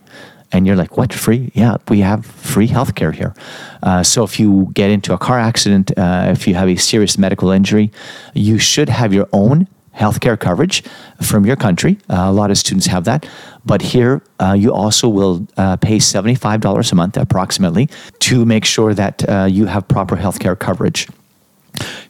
And 0.51 0.67
you're 0.67 0.75
like, 0.75 0.97
what 0.97 1.11
free? 1.11 1.49
Yeah, 1.55 1.77
we 1.89 2.01
have 2.01 2.27
free 2.27 2.67
healthcare 2.67 3.15
here. 3.15 3.33
Uh, 3.81 4.03
so 4.03 4.23
if 4.23 4.39
you 4.39 4.69
get 4.75 4.91
into 4.91 5.11
a 5.11 5.17
car 5.17 5.39
accident, 5.39 5.91
uh, 5.97 6.27
if 6.27 6.47
you 6.47 6.53
have 6.53 6.69
a 6.69 6.75
serious 6.75 7.17
medical 7.17 7.49
injury, 7.49 7.91
you 8.35 8.59
should 8.59 8.89
have 8.89 9.15
your 9.15 9.27
own 9.33 9.67
healthcare 9.95 10.39
coverage 10.39 10.83
from 11.21 11.45
your 11.45 11.55
country. 11.55 11.97
Uh, 12.07 12.25
a 12.27 12.31
lot 12.31 12.51
of 12.51 12.57
students 12.59 12.85
have 12.85 13.03
that. 13.05 13.27
But 13.65 13.81
here, 13.81 14.21
uh, 14.39 14.53
you 14.53 14.71
also 14.71 15.09
will 15.09 15.47
uh, 15.57 15.77
pay 15.77 15.97
$75 15.97 16.91
a 16.91 16.95
month 16.95 17.17
approximately 17.17 17.89
to 18.19 18.45
make 18.45 18.65
sure 18.65 18.93
that 18.93 19.27
uh, 19.27 19.47
you 19.49 19.65
have 19.65 19.87
proper 19.87 20.17
healthcare 20.17 20.57
coverage. 20.57 21.07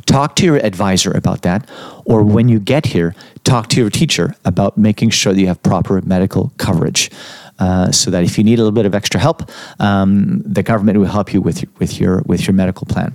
Talk 0.06 0.36
to 0.38 0.46
your 0.46 0.58
advisor 0.58 1.12
about 1.12 1.44
that. 1.44 1.70
Or 2.06 2.24
when 2.24 2.50
you 2.50 2.60
get 2.60 2.88
here, 2.88 3.16
talk 3.44 3.68
to 3.70 3.80
your 3.80 3.90
teacher 3.90 4.36
about 4.46 4.78
making 4.78 5.10
sure 5.10 5.34
that 5.34 5.40
you 5.40 5.48
have 5.48 5.62
proper 5.64 6.02
medical 6.02 6.52
coverage. 6.58 7.12
Uh, 7.60 7.92
so 7.92 8.10
that 8.10 8.24
if 8.24 8.38
you 8.38 8.44
need 8.44 8.56
a 8.56 8.64
little 8.64 8.72
bit 8.72 8.86
of 8.86 8.96
extra 8.96 9.20
help, 9.20 9.50
um, 9.80 10.42
the 10.42 10.64
government 10.64 10.98
will 10.98 11.06
help 11.06 11.32
you 11.32 11.40
with, 11.40 11.64
with, 11.78 12.00
your, 12.00 12.24
with 12.26 12.48
your 12.48 12.54
medical 12.54 12.86
plan. 12.88 13.14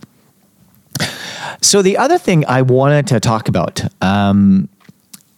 So, 1.61 1.82
the 1.82 1.97
other 1.97 2.18
thing 2.18 2.44
I 2.47 2.62
wanted 2.62 3.06
to 3.08 3.20
talk 3.20 3.49
about 3.49 3.82
um, 4.02 4.68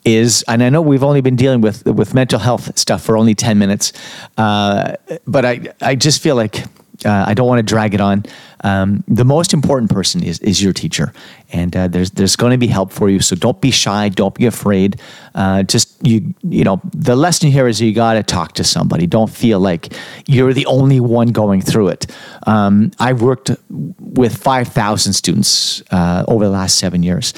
is, 0.05 0.45
and 0.49 0.63
I 0.63 0.69
know 0.69 0.83
we've 0.83 1.03
only 1.03 1.21
been 1.21 1.37
dealing 1.37 1.61
with 1.61 1.85
with 1.87 2.15
mental 2.15 2.39
health 2.39 2.79
stuff 2.79 3.03
for 3.03 3.17
only 3.17 3.35
ten 3.35 3.59
minutes, 3.59 3.93
uh, 4.37 4.95
but 5.27 5.45
I 5.45 5.73
I 5.81 5.95
just 5.95 6.23
feel 6.23 6.37
like 6.37 6.65
uh, 7.05 7.25
I 7.27 7.35
don't 7.35 7.47
want 7.47 7.59
to 7.59 7.63
drag 7.63 7.95
it 7.95 8.01
on. 8.01 8.25
Um, 8.63 9.05
the 9.09 9.25
most 9.25 9.55
important 9.55 9.91
person 9.91 10.23
is, 10.23 10.39
is 10.41 10.63
your 10.63 10.73
teacher, 10.73 11.13
and 11.53 11.75
uh, 11.75 11.89
there's 11.89 12.11
there's 12.11 12.37
going 12.37 12.53
to 12.53 12.59
be 12.59 12.67
help 12.67 12.93
for 12.93 13.09
you. 13.09 13.21
So 13.21 13.35
don't 13.37 13.61
be 13.61 13.71
shy, 13.71 14.09
don't 14.11 14.35
be 14.35 14.47
afraid. 14.47 15.01
Uh, 15.35 15.63
just 15.63 15.97
you 16.07 16.35
you 16.43 16.65
know 16.65 16.81
the 16.93 17.17
lesson 17.17 17.51
here 17.51 17.67
is 17.67 17.81
you 17.81 17.95
got 17.95 18.15
to 18.15 18.23
talk 18.23 18.53
to 18.55 18.65
somebody. 18.65 19.07
Don't 19.07 19.31
feel 19.31 19.61
like 19.61 19.95
you're 20.27 20.53
the 20.53 20.67
only 20.67 21.01
one 21.01 21.29
going 21.29 21.63
through 21.63 21.89
it. 21.89 22.07
Um, 22.47 22.91
I've 22.99 23.23
worked 23.23 23.51
with 23.71 24.37
five 24.37 24.69
thousand 24.69 25.15
students 25.15 25.83
uh, 25.91 26.25
over 26.29 26.45
the 26.45 26.51
last 26.51 26.79
seven 26.79 27.03
years, 27.03 27.33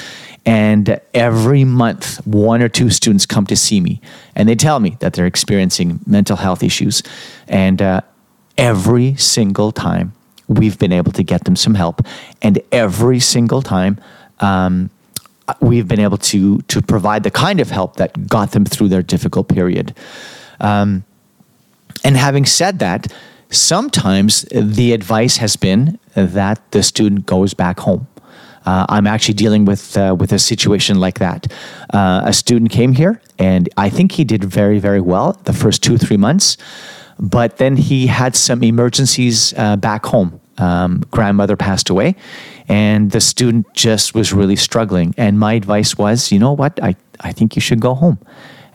and 0.44 1.00
every 1.14 1.62
month, 1.62 2.26
one 2.26 2.62
or 2.62 2.68
two 2.68 2.90
students 2.90 3.26
come 3.26 3.46
to 3.46 3.56
see 3.56 3.80
me 3.80 4.00
and 4.34 4.48
they 4.48 4.54
tell 4.54 4.80
me 4.80 4.96
that 5.00 5.12
they're 5.12 5.26
experiencing 5.26 6.00
mental 6.06 6.36
health 6.36 6.62
issues. 6.62 7.02
And 7.48 7.80
uh, 7.82 8.00
every 8.56 9.14
single 9.16 9.72
time 9.72 10.12
we've 10.48 10.78
been 10.78 10.92
able 10.92 11.12
to 11.12 11.22
get 11.22 11.44
them 11.44 11.56
some 11.56 11.74
help, 11.74 12.02
and 12.40 12.60
every 12.70 13.20
single 13.20 13.62
time 13.62 14.00
um, 14.40 14.90
we've 15.60 15.88
been 15.88 16.00
able 16.00 16.18
to 16.18 16.60
to 16.62 16.82
provide 16.82 17.22
the 17.22 17.30
kind 17.30 17.60
of 17.60 17.70
help 17.70 17.96
that 17.96 18.28
got 18.28 18.52
them 18.52 18.64
through 18.64 18.88
their 18.88 19.02
difficult 19.02 19.48
period. 19.48 19.94
Um, 20.60 21.04
and 22.04 22.16
having 22.16 22.46
said 22.46 22.78
that, 22.78 23.12
sometimes 23.50 24.42
the 24.50 24.92
advice 24.92 25.36
has 25.36 25.56
been 25.56 25.98
that 26.14 26.58
the 26.72 26.82
student 26.82 27.26
goes 27.26 27.54
back 27.54 27.80
home. 27.80 28.06
Uh, 28.64 28.86
I'm 28.88 29.06
actually 29.06 29.34
dealing 29.34 29.64
with 29.64 29.96
uh, 29.96 30.14
with 30.18 30.32
a 30.32 30.38
situation 30.38 31.00
like 31.00 31.18
that. 31.18 31.52
Uh, 31.92 32.22
a 32.24 32.32
student 32.32 32.70
came 32.70 32.92
here, 32.92 33.20
and 33.38 33.68
I 33.76 33.90
think 33.90 34.12
he 34.12 34.24
did 34.24 34.44
very 34.44 34.78
very 34.78 35.00
well 35.00 35.38
the 35.44 35.52
first 35.52 35.82
two 35.82 35.98
three 35.98 36.16
months. 36.16 36.56
But 37.18 37.58
then 37.58 37.76
he 37.76 38.06
had 38.06 38.36
some 38.36 38.62
emergencies 38.62 39.54
uh, 39.56 39.76
back 39.76 40.06
home. 40.06 40.40
Um, 40.58 41.02
grandmother 41.10 41.56
passed 41.56 41.88
away, 41.88 42.14
and 42.68 43.10
the 43.10 43.20
student 43.20 43.72
just 43.72 44.14
was 44.14 44.32
really 44.32 44.54
struggling. 44.56 45.14
And 45.16 45.40
my 45.40 45.54
advice 45.54 45.96
was, 45.96 46.30
you 46.30 46.38
know 46.38 46.52
what? 46.52 46.78
I, 46.82 46.94
I 47.20 47.32
think 47.32 47.56
you 47.56 47.62
should 47.62 47.80
go 47.80 47.94
home. 47.94 48.18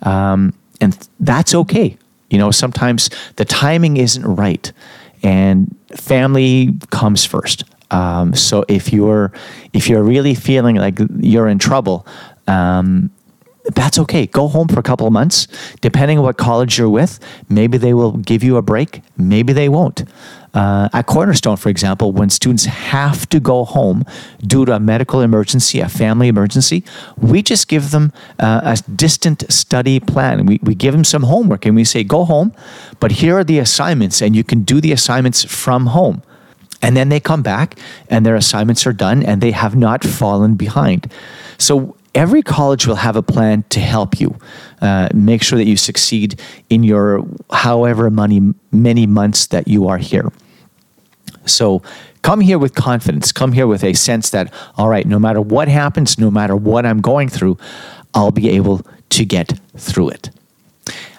Um, 0.01 0.53
and 0.81 0.97
that's 1.19 1.53
okay. 1.53 1.95
You 2.29 2.39
know, 2.39 2.51
sometimes 2.51 3.09
the 3.35 3.45
timing 3.45 3.97
isn't 3.97 4.25
right, 4.25 4.71
and 5.23 5.73
family 5.95 6.73
comes 6.89 7.25
first. 7.25 7.63
Um, 7.91 8.33
so 8.33 8.65
if 8.67 8.91
you're 8.91 9.31
if 9.71 9.87
you're 9.87 10.03
really 10.03 10.35
feeling 10.35 10.75
like 10.75 10.99
you're 11.19 11.47
in 11.47 11.59
trouble, 11.59 12.05
um, 12.47 13.11
that's 13.73 13.99
okay. 13.99 14.27
Go 14.27 14.47
home 14.47 14.67
for 14.67 14.79
a 14.79 14.83
couple 14.83 15.07
of 15.07 15.13
months. 15.13 15.47
Depending 15.81 16.17
on 16.17 16.23
what 16.23 16.37
college 16.37 16.77
you're 16.77 16.89
with, 16.89 17.19
maybe 17.49 17.77
they 17.77 17.93
will 17.93 18.13
give 18.13 18.43
you 18.43 18.57
a 18.57 18.61
break, 18.61 19.01
maybe 19.17 19.53
they 19.53 19.69
won't. 19.69 20.03
Uh, 20.53 20.89
at 20.93 21.05
Cornerstone, 21.05 21.57
for 21.57 21.69
example, 21.69 22.11
when 22.11 22.29
students 22.29 22.65
have 22.65 23.29
to 23.29 23.39
go 23.39 23.63
home 23.63 24.03
due 24.41 24.65
to 24.65 24.73
a 24.73 24.79
medical 24.79 25.21
emergency, 25.21 25.79
a 25.81 25.89
family 25.89 26.29
emergency, 26.29 26.83
we 27.17 27.43
just 27.43 27.67
give 27.67 27.91
them 27.91 28.11
uh, 28.39 28.61
a 28.63 28.91
distant 28.95 29.43
study 29.51 29.99
plan. 29.99 30.45
We, 30.45 30.59
we 30.63 30.73
give 30.73 30.93
them 30.93 31.03
some 31.03 31.23
homework 31.23 31.65
and 31.65 31.75
we 31.75 31.83
say, 31.83 32.03
go 32.03 32.25
home, 32.25 32.53
but 32.99 33.11
here 33.11 33.37
are 33.37 33.43
the 33.43 33.59
assignments, 33.59 34.21
and 34.21 34.35
you 34.35 34.43
can 34.43 34.63
do 34.63 34.81
the 34.81 34.91
assignments 34.91 35.43
from 35.43 35.87
home. 35.87 36.23
And 36.81 36.95
then 36.95 37.09
they 37.09 37.19
come 37.19 37.41
back 37.41 37.77
and 38.09 38.25
their 38.25 38.35
assignments 38.35 38.85
are 38.85 38.93
done 38.93 39.23
and 39.23 39.41
they 39.41 39.51
have 39.51 39.75
not 39.75 40.03
fallen 40.03 40.55
behind. 40.55 41.11
So 41.57 41.96
every 42.17 42.41
college 42.41 42.87
will 42.87 42.95
have 42.95 43.15
a 43.15 43.21
plan 43.21 43.63
to 43.69 43.79
help 43.79 44.19
you 44.19 44.35
uh, 44.81 45.07
make 45.13 45.43
sure 45.43 45.57
that 45.57 45.67
you 45.67 45.77
succeed 45.77 46.41
in 46.67 46.81
your 46.83 47.23
however 47.51 48.09
many 48.09 48.53
many 48.71 49.05
months 49.05 49.47
that 49.47 49.67
you 49.67 49.87
are 49.87 49.99
here. 49.99 50.31
So 51.45 51.83
come 52.23 52.41
here 52.41 52.57
with 52.57 52.73
confidence. 52.73 53.31
Come 53.31 53.51
here 53.53 53.67
with 53.67 53.83
a 53.83 53.93
sense 53.93 54.31
that 54.31 54.51
all 54.77 54.89
right 54.89 55.05
no 55.05 55.19
matter 55.19 55.39
what 55.39 55.67
happens 55.67 56.17
no 56.17 56.31
matter 56.31 56.55
what 56.55 56.85
i'm 56.85 57.01
going 57.01 57.29
through 57.29 57.57
i'll 58.13 58.31
be 58.31 58.49
able 58.49 58.81
to 59.09 59.23
get 59.23 59.59
through 59.77 60.09
it. 60.09 60.31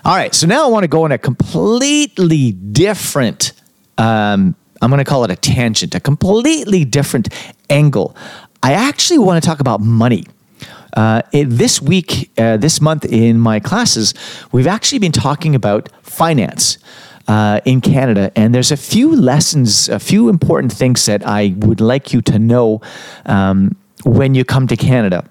All 0.05 0.17
right 0.17 0.35
so 0.35 0.47
now 0.49 0.65
i 0.67 0.69
want 0.69 0.83
to 0.83 0.89
go 0.89 1.07
in 1.07 1.13
a 1.13 1.19
completely 1.19 2.53
different 2.53 3.53
um, 3.99 4.57
i'm 4.83 4.91
going 4.91 5.05
to 5.05 5.11
call 5.13 5.23
it 5.25 5.31
a 5.31 5.37
tangent 5.37 5.95
a 5.95 6.01
completely 6.01 6.85
different 6.85 7.29
angle. 7.71 8.17
I 8.61 8.73
actually 8.73 9.21
want 9.21 9.41
to 9.41 9.47
talk 9.49 9.61
about 9.61 9.81
money 9.81 10.25
uh, 10.99 11.23
it, 11.31 11.45
this 11.45 11.81
week, 11.81 12.29
uh, 12.39 12.57
this 12.57 12.81
month 12.81 13.05
in 13.05 13.39
my 13.39 13.61
classes, 13.61 14.15
we've 14.51 14.67
actually 14.67 14.99
been 14.99 15.13
talking 15.13 15.55
about 15.55 15.89
finance. 16.03 16.79
Uh, 17.29 17.61
in 17.67 17.83
Canada, 17.83 18.33
and 18.37 18.55
there's 18.55 18.73
a 18.73 18.77
few 18.77 19.15
lessons, 19.15 19.91
a 19.91 19.99
few 19.99 20.31
important 20.31 20.73
things 20.73 21.05
that 21.05 21.23
I 21.27 21.55
would 21.59 21.79
like 21.79 22.15
you 22.15 22.23
to 22.23 22.39
know 22.39 22.81
um, 23.27 23.77
when 24.03 24.35
you 24.35 24.47
come 24.47 24.67
to 24.67 24.77
Canada. 24.77 25.29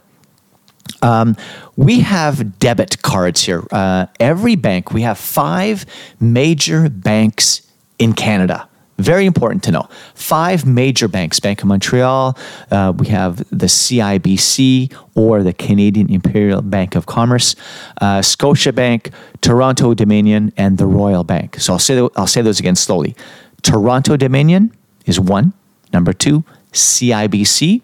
Um, 1.01 1.35
we 1.75 2.01
have 2.01 2.59
debit 2.59 3.01
cards 3.01 3.41
here. 3.41 3.63
Uh, 3.71 4.05
every 4.19 4.55
bank, 4.55 4.93
we 4.93 5.01
have 5.01 5.17
five 5.17 5.87
major 6.19 6.87
banks 6.87 7.63
in 7.97 8.13
Canada. 8.13 8.69
Very 8.97 9.27
important 9.27 9.63
to 9.63 9.71
know. 9.71 9.87
Five 10.15 10.65
major 10.65 11.07
banks 11.07 11.39
Bank 11.39 11.61
of 11.61 11.67
Montreal, 11.67 12.35
uh, 12.71 12.93
we 12.97 13.07
have 13.07 13.37
the 13.49 13.67
CIBC 13.67 14.91
or 15.13 15.43
the 15.43 15.53
Canadian 15.53 16.11
Imperial 16.11 16.63
Bank 16.63 16.95
of 16.95 17.05
Commerce, 17.05 17.55
uh, 18.01 18.19
Scotiabank, 18.19 19.13
Toronto 19.41 19.93
Dominion, 19.93 20.51
and 20.57 20.79
the 20.79 20.87
Royal 20.87 21.23
Bank. 21.23 21.59
So 21.59 21.73
I'll 21.73 21.79
say, 21.79 22.09
I'll 22.15 22.27
say 22.27 22.41
those 22.41 22.59
again 22.59 22.75
slowly. 22.75 23.15
Toronto 23.61 24.17
Dominion 24.17 24.75
is 25.05 25.19
one. 25.19 25.53
Number 25.93 26.11
two, 26.13 26.43
CIBC. 26.73 27.81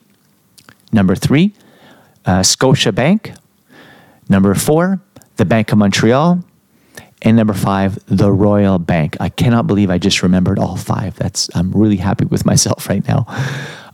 Number 0.91 1.15
three, 1.15 1.53
uh, 2.25 2.39
Scotiabank. 2.39 3.37
Number 4.29 4.55
four, 4.55 4.99
the 5.35 5.45
Bank 5.45 5.71
of 5.71 5.77
Montreal. 5.77 6.43
And 7.23 7.37
number 7.37 7.53
five, 7.53 7.97
the 8.07 8.31
Royal 8.31 8.77
Bank. 8.77 9.15
I 9.19 9.29
cannot 9.29 9.65
believe 9.65 9.89
I 9.89 9.97
just 9.97 10.21
remembered 10.21 10.59
all 10.59 10.75
five. 10.75 11.15
That's 11.15 11.49
I'm 11.55 11.71
really 11.71 11.95
happy 11.95 12.25
with 12.25 12.45
myself 12.45 12.89
right 12.89 13.07
now. 13.07 13.25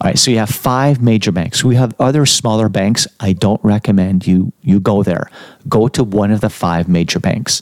All 0.01 0.07
right, 0.07 0.17
so 0.17 0.31
you 0.31 0.37
have 0.37 0.49
five 0.49 1.01
major 1.01 1.31
banks. 1.31 1.63
We 1.63 1.75
have 1.75 1.93
other 1.99 2.25
smaller 2.25 2.69
banks. 2.69 3.07
I 3.19 3.33
don't 3.33 3.63
recommend 3.63 4.25
you 4.25 4.51
you 4.61 4.79
go 4.79 5.03
there. 5.03 5.29
Go 5.67 5.87
to 5.89 6.03
one 6.03 6.31
of 6.31 6.41
the 6.41 6.49
five 6.49 6.87
major 6.87 7.19
banks. 7.19 7.61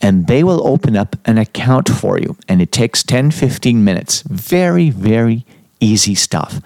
And 0.00 0.26
they 0.26 0.44
will 0.44 0.66
open 0.66 0.96
up 0.96 1.16
an 1.24 1.38
account 1.38 1.88
for 1.88 2.18
you. 2.18 2.36
And 2.48 2.60
it 2.60 2.72
takes 2.72 3.02
10, 3.02 3.30
15 3.30 3.84
minutes. 3.84 4.22
Very, 4.22 4.90
very 4.90 5.46
easy 5.80 6.14
stuff. 6.14 6.60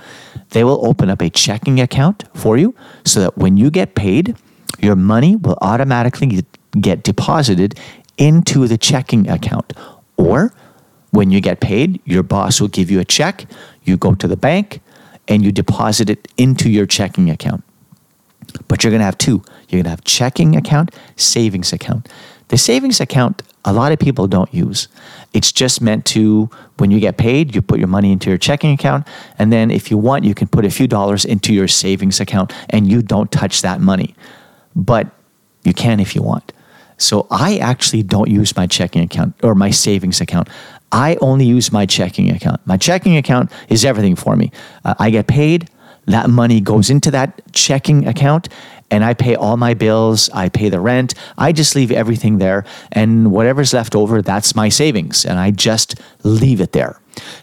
They 0.51 0.65
will 0.65 0.85
open 0.87 1.11
up 1.11 1.21
a 1.21 1.31
checking 1.31 1.81
account 1.81 2.25
for 2.35 2.57
you 2.57 2.75
so 3.05 3.21
that 3.21 3.37
when 3.37 3.57
you 3.57 3.71
get 3.71 3.95
paid, 3.95 4.37
your 4.81 4.97
money 4.97 5.37
will 5.37 5.59
automatically 5.61 6.45
get 6.81 7.03
deposited 7.03 7.79
into 8.19 8.67
the 8.67 8.77
checking 8.77 9.29
account. 9.29 9.73
Or 10.17 10.53
when 11.11 11.31
you 11.31 11.41
get 11.41 11.61
paid, 11.61 12.01
your 12.05 12.23
boss 12.23 12.61
will 12.61 12.69
give 12.69 12.91
you 12.91 13.01
a 13.01 13.05
check, 13.05 13.47
you 13.85 13.97
go 13.97 14.15
to 14.15 14.29
the 14.29 14.37
bank, 14.37 14.81
and 15.27 15.43
you 15.43 15.53
deposit 15.53 16.11
it 16.11 16.29
into 16.37 16.69
your 16.69 16.87
checking 16.87 17.31
account. 17.31 17.65
But 18.67 18.83
you're 18.83 18.91
going 18.91 19.01
to 19.01 19.05
have 19.05 19.19
two. 19.19 19.43
You're 19.69 19.79
going 19.79 19.85
to 19.85 19.91
have 19.91 20.05
checking 20.05 20.57
account, 20.57 20.95
savings 21.17 21.73
account. 21.73 22.09
The 22.49 22.57
savings 22.57 23.01
account, 23.01 23.43
a 23.65 23.73
lot 23.73 23.93
of 23.93 23.99
people 23.99 24.27
don't 24.27 24.53
use. 24.53 24.89
It's 25.35 25.53
just 25.53 25.83
meant 25.83 26.07
to, 26.07 26.49
when 26.79 26.91
you 26.91 26.99
get 26.99 27.19
paid, 27.19 27.55
you 27.55 27.61
put 27.61 27.79
your 27.79 27.89
money 27.89 28.11
into 28.11 28.31
your 28.31 28.39
checking 28.39 28.73
account. 28.73 29.07
And 29.39 29.53
then 29.53 29.71
if 29.71 29.91
you 29.91 29.99
want, 29.99 30.25
you 30.25 30.35
can 30.35 30.49
put 30.49 30.65
a 30.65 30.71
few 30.71 30.87
dollars 30.87 31.27
into 31.27 31.53
your 31.53 31.69
savings 31.69 32.21
account 32.21 32.55
and 32.71 32.91
you 32.91 33.03
don't 33.03 33.31
touch 33.31 33.61
that 33.61 33.83
money. 33.83 34.15
But 34.75 35.09
you 35.65 35.75
can 35.75 36.01
if 36.01 36.15
you 36.15 36.23
want. 36.23 36.53
So 36.99 37.27
I 37.31 37.59
actually 37.59 38.03
don't 38.03 38.29
use 38.29 38.55
my 38.57 38.67
checking 38.67 39.03
account 39.03 39.35
or 39.43 39.55
my 39.55 39.71
savings 39.71 40.21
account. 40.21 40.49
I 40.93 41.17
only 41.21 41.45
use 41.45 41.73
my 41.73 41.87
checking 41.87 42.31
account. 42.31 42.61
My 42.67 42.77
checking 42.77 43.17
account 43.17 43.51
is 43.69 43.85
everything 43.85 44.17
for 44.17 44.37
me. 44.37 44.51
Uh, 44.85 44.95
I 44.99 45.11
get 45.11 45.27
paid, 45.27 45.71
that 46.07 46.31
money 46.31 46.61
goes 46.61 46.91
into 46.91 47.11
that 47.11 47.41
checking 47.53 48.09
account, 48.09 48.49
and 48.91 49.05
I 49.05 49.13
pay 49.13 49.35
all 49.35 49.59
my 49.59 49.75
bills. 49.75 50.31
I 50.33 50.49
pay 50.49 50.71
the 50.71 50.81
rent. 50.81 51.15
I 51.37 51.53
just 51.53 51.75
leave 51.77 51.93
everything 51.93 52.39
there, 52.39 52.65
and 52.93 53.31
whatever's 53.31 53.75
left 53.75 53.95
over, 53.95 54.23
that's 54.23 54.55
my 54.55 54.71
savings, 54.71 55.27
and 55.27 55.39
I 55.39 55.51
just 55.51 56.01
leave 56.25 56.61
it 56.63 56.73
there. 56.73 56.99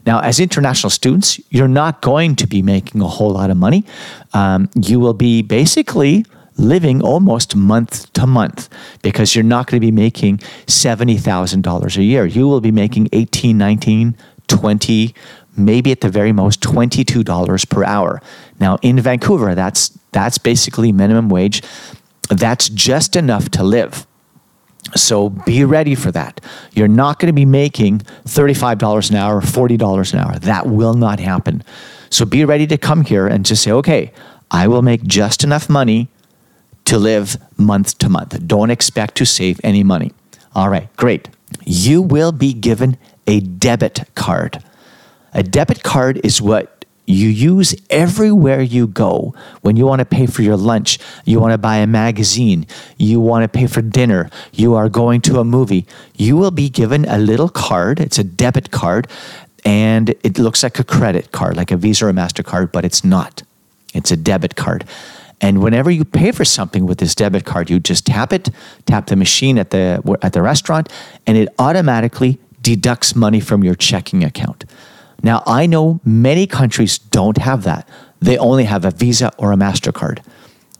Now, 0.05 0.19
as 0.21 0.39
international 0.39 0.89
students, 0.89 1.39
you're 1.51 1.67
not 1.67 2.01
going 2.01 2.35
to 2.37 2.47
be 2.47 2.61
making 2.61 3.01
a 3.01 3.07
whole 3.07 3.31
lot 3.31 3.49
of 3.51 3.57
money. 3.57 3.85
Um, 4.33 4.69
you 4.75 4.99
will 4.99 5.13
be 5.13 5.41
basically 5.43 6.25
living 6.57 7.01
almost 7.01 7.55
month 7.55 8.11
to 8.13 8.25
month 8.25 8.69
because 9.01 9.35
you're 9.35 9.43
not 9.43 9.67
going 9.67 9.79
to 9.79 9.85
be 9.85 9.91
making 9.91 10.37
$70,000 10.67 11.97
a 11.97 12.03
year. 12.03 12.25
You 12.25 12.47
will 12.47 12.61
be 12.61 12.71
making 12.71 13.09
18, 13.13 13.57
19, 13.57 14.15
20, 14.47 15.15
maybe 15.57 15.91
at 15.91 16.01
the 16.01 16.09
very 16.09 16.31
most 16.31 16.61
$22 16.61 17.69
per 17.69 17.83
hour. 17.83 18.21
Now 18.59 18.77
in 18.81 18.99
Vancouver, 18.99 19.55
that's 19.55 19.97
that's 20.11 20.37
basically 20.37 20.91
minimum 20.91 21.29
wage. 21.29 21.61
that's 22.29 22.69
just 22.69 23.15
enough 23.15 23.49
to 23.49 23.63
live. 23.63 24.07
So 24.95 25.29
be 25.29 25.63
ready 25.65 25.93
for 25.93 26.11
that. 26.11 26.41
You're 26.73 26.87
not 26.87 27.19
going 27.19 27.27
to 27.27 27.33
be 27.33 27.45
making 27.45 27.99
$35 28.25 29.09
an 29.09 29.15
hour, 29.15 29.41
$40 29.41 30.13
an 30.13 30.19
hour. 30.19 30.39
That 30.39 30.67
will 30.67 30.93
not 30.93 31.19
happen. 31.19 31.63
So 32.09 32.25
be 32.25 32.45
ready 32.45 32.65
to 32.67 32.77
come 32.77 33.03
here 33.03 33.27
and 33.27 33.45
just 33.45 33.63
say, 33.63 33.71
okay, 33.71 34.11
I 34.51 34.67
will 34.67 34.81
make 34.81 35.03
just 35.03 35.43
enough 35.43 35.69
money 35.69 36.09
to 36.85 36.97
live 36.97 37.37
month 37.57 37.97
to 37.99 38.09
month. 38.09 38.47
Don't 38.47 38.71
expect 38.71 39.15
to 39.15 39.25
save 39.25 39.59
any 39.63 39.83
money. 39.83 40.11
All 40.53 40.69
right, 40.69 40.93
great. 40.95 41.29
You 41.65 42.01
will 42.01 42.31
be 42.31 42.53
given 42.53 42.97
a 43.27 43.39
debit 43.39 44.03
card. 44.15 44.63
A 45.33 45.43
debit 45.43 45.83
card 45.83 46.21
is 46.23 46.41
what 46.41 46.85
you 47.07 47.27
use 47.27 47.75
everywhere 47.89 48.61
you 48.61 48.87
go. 48.87 49.35
When 49.61 49.75
you 49.75 49.85
want 49.85 49.99
to 49.99 50.05
pay 50.05 50.25
for 50.25 50.41
your 50.41 50.57
lunch, 50.57 50.97
you 51.25 51.39
want 51.39 51.51
to 51.51 51.57
buy 51.57 51.77
a 51.77 51.87
magazine, 51.87 52.65
you 52.97 53.19
want 53.19 53.43
to 53.43 53.47
pay 53.47 53.67
for 53.67 53.81
dinner, 53.81 54.29
you 54.53 54.73
are 54.73 54.89
going 54.89 55.21
to 55.21 55.39
a 55.39 55.43
movie, 55.43 55.85
you 56.15 56.35
will 56.35 56.51
be 56.51 56.69
given 56.69 57.05
a 57.05 57.17
little 57.17 57.49
card. 57.49 57.99
It's 57.99 58.17
a 58.17 58.23
debit 58.23 58.71
card 58.71 59.07
and 59.63 60.09
it 60.23 60.37
looks 60.37 60.63
like 60.63 60.79
a 60.79 60.83
credit 60.83 61.31
card, 61.31 61.57
like 61.57 61.71
a 61.71 61.77
Visa 61.77 62.05
or 62.05 62.09
a 62.09 62.13
MasterCard, 62.13 62.71
but 62.71 62.85
it's 62.85 63.03
not. 63.03 63.43
It's 63.93 64.11
a 64.11 64.17
debit 64.17 64.55
card. 64.55 64.85
And 65.41 65.61
whenever 65.61 65.91
you 65.91 66.05
pay 66.05 66.31
for 66.31 66.45
something 66.45 66.85
with 66.85 66.99
this 66.99 67.13
debit 67.13 67.45
card, 67.45 67.69
you 67.69 67.79
just 67.79 68.05
tap 68.05 68.31
it, 68.31 68.49
tap 68.85 69.07
the 69.07 69.15
machine 69.15 69.57
at 69.57 69.69
the, 69.71 70.17
at 70.21 70.33
the 70.33 70.41
restaurant, 70.41 70.89
and 71.27 71.37
it 71.37 71.49
automatically 71.59 72.39
deducts 72.61 73.15
money 73.15 73.39
from 73.39 73.63
your 73.63 73.75
checking 73.75 74.23
account. 74.23 74.65
Now, 75.21 75.43
I 75.45 75.65
know 75.65 75.99
many 76.05 76.47
countries 76.47 76.97
don't 76.97 77.37
have 77.37 77.63
that. 77.63 77.87
They 78.19 78.37
only 78.37 78.63
have 78.65 78.85
a 78.85 78.91
Visa 78.91 79.31
or 79.37 79.51
a 79.51 79.55
MasterCard. 79.55 80.23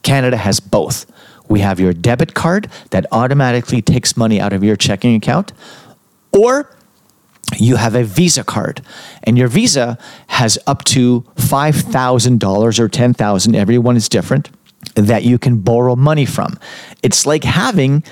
Canada 0.03 0.37
has 0.37 0.59
both. 0.59 1.05
We 1.47 1.59
have 1.59 1.79
your 1.79 1.93
debit 1.93 2.33
card 2.33 2.69
that 2.89 3.05
automatically 3.11 3.81
takes 3.81 4.17
money 4.17 4.39
out 4.39 4.53
of 4.53 4.63
your 4.63 4.75
checking 4.75 5.15
account, 5.15 5.51
or 6.31 6.74
you 7.57 7.75
have 7.75 7.95
a 7.95 8.03
Visa 8.03 8.43
card, 8.43 8.81
and 9.23 9.37
your 9.37 9.47
Visa 9.47 9.97
has 10.27 10.57
up 10.67 10.83
to 10.85 11.21
$5,000 11.35 12.79
or 12.79 12.89
10,000, 12.89 13.55
everyone 13.55 13.95
is 13.95 14.09
different, 14.09 14.49
that 14.95 15.23
you 15.23 15.37
can 15.37 15.57
borrow 15.59 15.95
money 15.95 16.25
from. 16.25 16.57
It's 17.03 17.25
like 17.25 17.43
having 17.43 18.03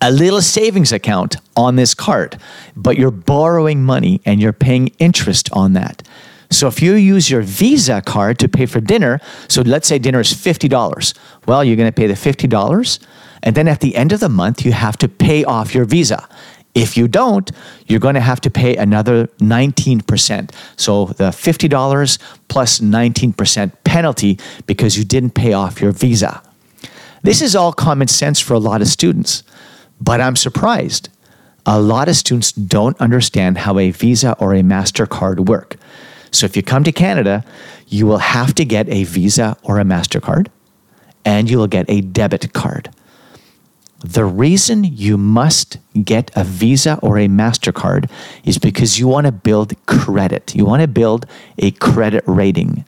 a 0.00 0.10
little 0.10 0.40
savings 0.40 0.92
account 0.92 1.36
on 1.56 1.76
this 1.76 1.94
card, 1.94 2.38
but 2.74 2.96
you're 2.96 3.10
borrowing 3.10 3.84
money 3.84 4.20
and 4.24 4.40
you're 4.40 4.52
paying 4.52 4.88
interest 4.98 5.50
on 5.52 5.74
that. 5.74 6.02
So 6.50 6.66
if 6.66 6.82
you 6.82 6.94
use 6.94 7.30
your 7.30 7.42
Visa 7.42 8.02
card 8.02 8.38
to 8.40 8.48
pay 8.48 8.66
for 8.66 8.80
dinner, 8.80 9.20
so 9.46 9.62
let's 9.62 9.86
say 9.86 9.98
dinner 9.98 10.20
is 10.20 10.32
$50. 10.32 11.14
Well, 11.46 11.62
you're 11.62 11.76
going 11.76 11.92
to 11.92 11.92
pay 11.92 12.06
the 12.06 12.14
$50 12.14 12.98
and 13.42 13.54
then 13.56 13.68
at 13.68 13.80
the 13.80 13.96
end 13.96 14.12
of 14.12 14.20
the 14.20 14.28
month 14.28 14.64
you 14.64 14.72
have 14.72 14.96
to 14.98 15.08
pay 15.08 15.44
off 15.44 15.74
your 15.74 15.84
Visa. 15.84 16.28
If 16.74 16.96
you 16.96 17.08
don't, 17.08 17.50
you're 17.86 18.00
going 18.00 18.14
to 18.14 18.20
have 18.20 18.40
to 18.42 18.50
pay 18.50 18.76
another 18.76 19.26
19%. 19.38 20.54
So 20.76 21.06
the 21.06 21.30
$50 21.30 22.18
plus 22.48 22.80
19% 22.80 23.72
penalty 23.84 24.38
because 24.66 24.96
you 24.96 25.04
didn't 25.04 25.30
pay 25.30 25.52
off 25.52 25.80
your 25.80 25.92
Visa. 25.92 26.42
This 27.22 27.42
is 27.42 27.56
all 27.56 27.72
common 27.72 28.08
sense 28.08 28.40
for 28.40 28.54
a 28.54 28.58
lot 28.58 28.80
of 28.80 28.88
students. 28.88 29.42
But 30.00 30.20
I'm 30.20 30.36
surprised. 30.36 31.08
A 31.66 31.80
lot 31.80 32.08
of 32.08 32.16
students 32.16 32.52
don't 32.52 32.98
understand 33.00 33.58
how 33.58 33.78
a 33.78 33.90
Visa 33.90 34.34
or 34.38 34.54
a 34.54 34.62
MasterCard 34.62 35.46
work. 35.46 35.76
So 36.30 36.46
if 36.46 36.56
you 36.56 36.62
come 36.62 36.84
to 36.84 36.92
Canada, 36.92 37.44
you 37.88 38.06
will 38.06 38.18
have 38.18 38.54
to 38.54 38.64
get 38.64 38.88
a 38.88 39.04
Visa 39.04 39.56
or 39.62 39.78
a 39.78 39.84
MasterCard, 39.84 40.46
and 41.24 41.50
you 41.50 41.58
will 41.58 41.66
get 41.66 41.90
a 41.90 42.00
debit 42.00 42.52
card. 42.52 42.90
The 44.02 44.24
reason 44.24 44.84
you 44.84 45.18
must 45.18 45.76
get 46.04 46.30
a 46.34 46.42
Visa 46.42 46.98
or 47.02 47.18
a 47.18 47.28
MasterCard 47.28 48.10
is 48.44 48.56
because 48.56 48.98
you 48.98 49.06
want 49.06 49.26
to 49.26 49.32
build 49.32 49.74
credit. 49.86 50.54
You 50.54 50.64
want 50.64 50.80
to 50.80 50.88
build 50.88 51.26
a 51.58 51.70
credit 51.72 52.24
rating. 52.26 52.86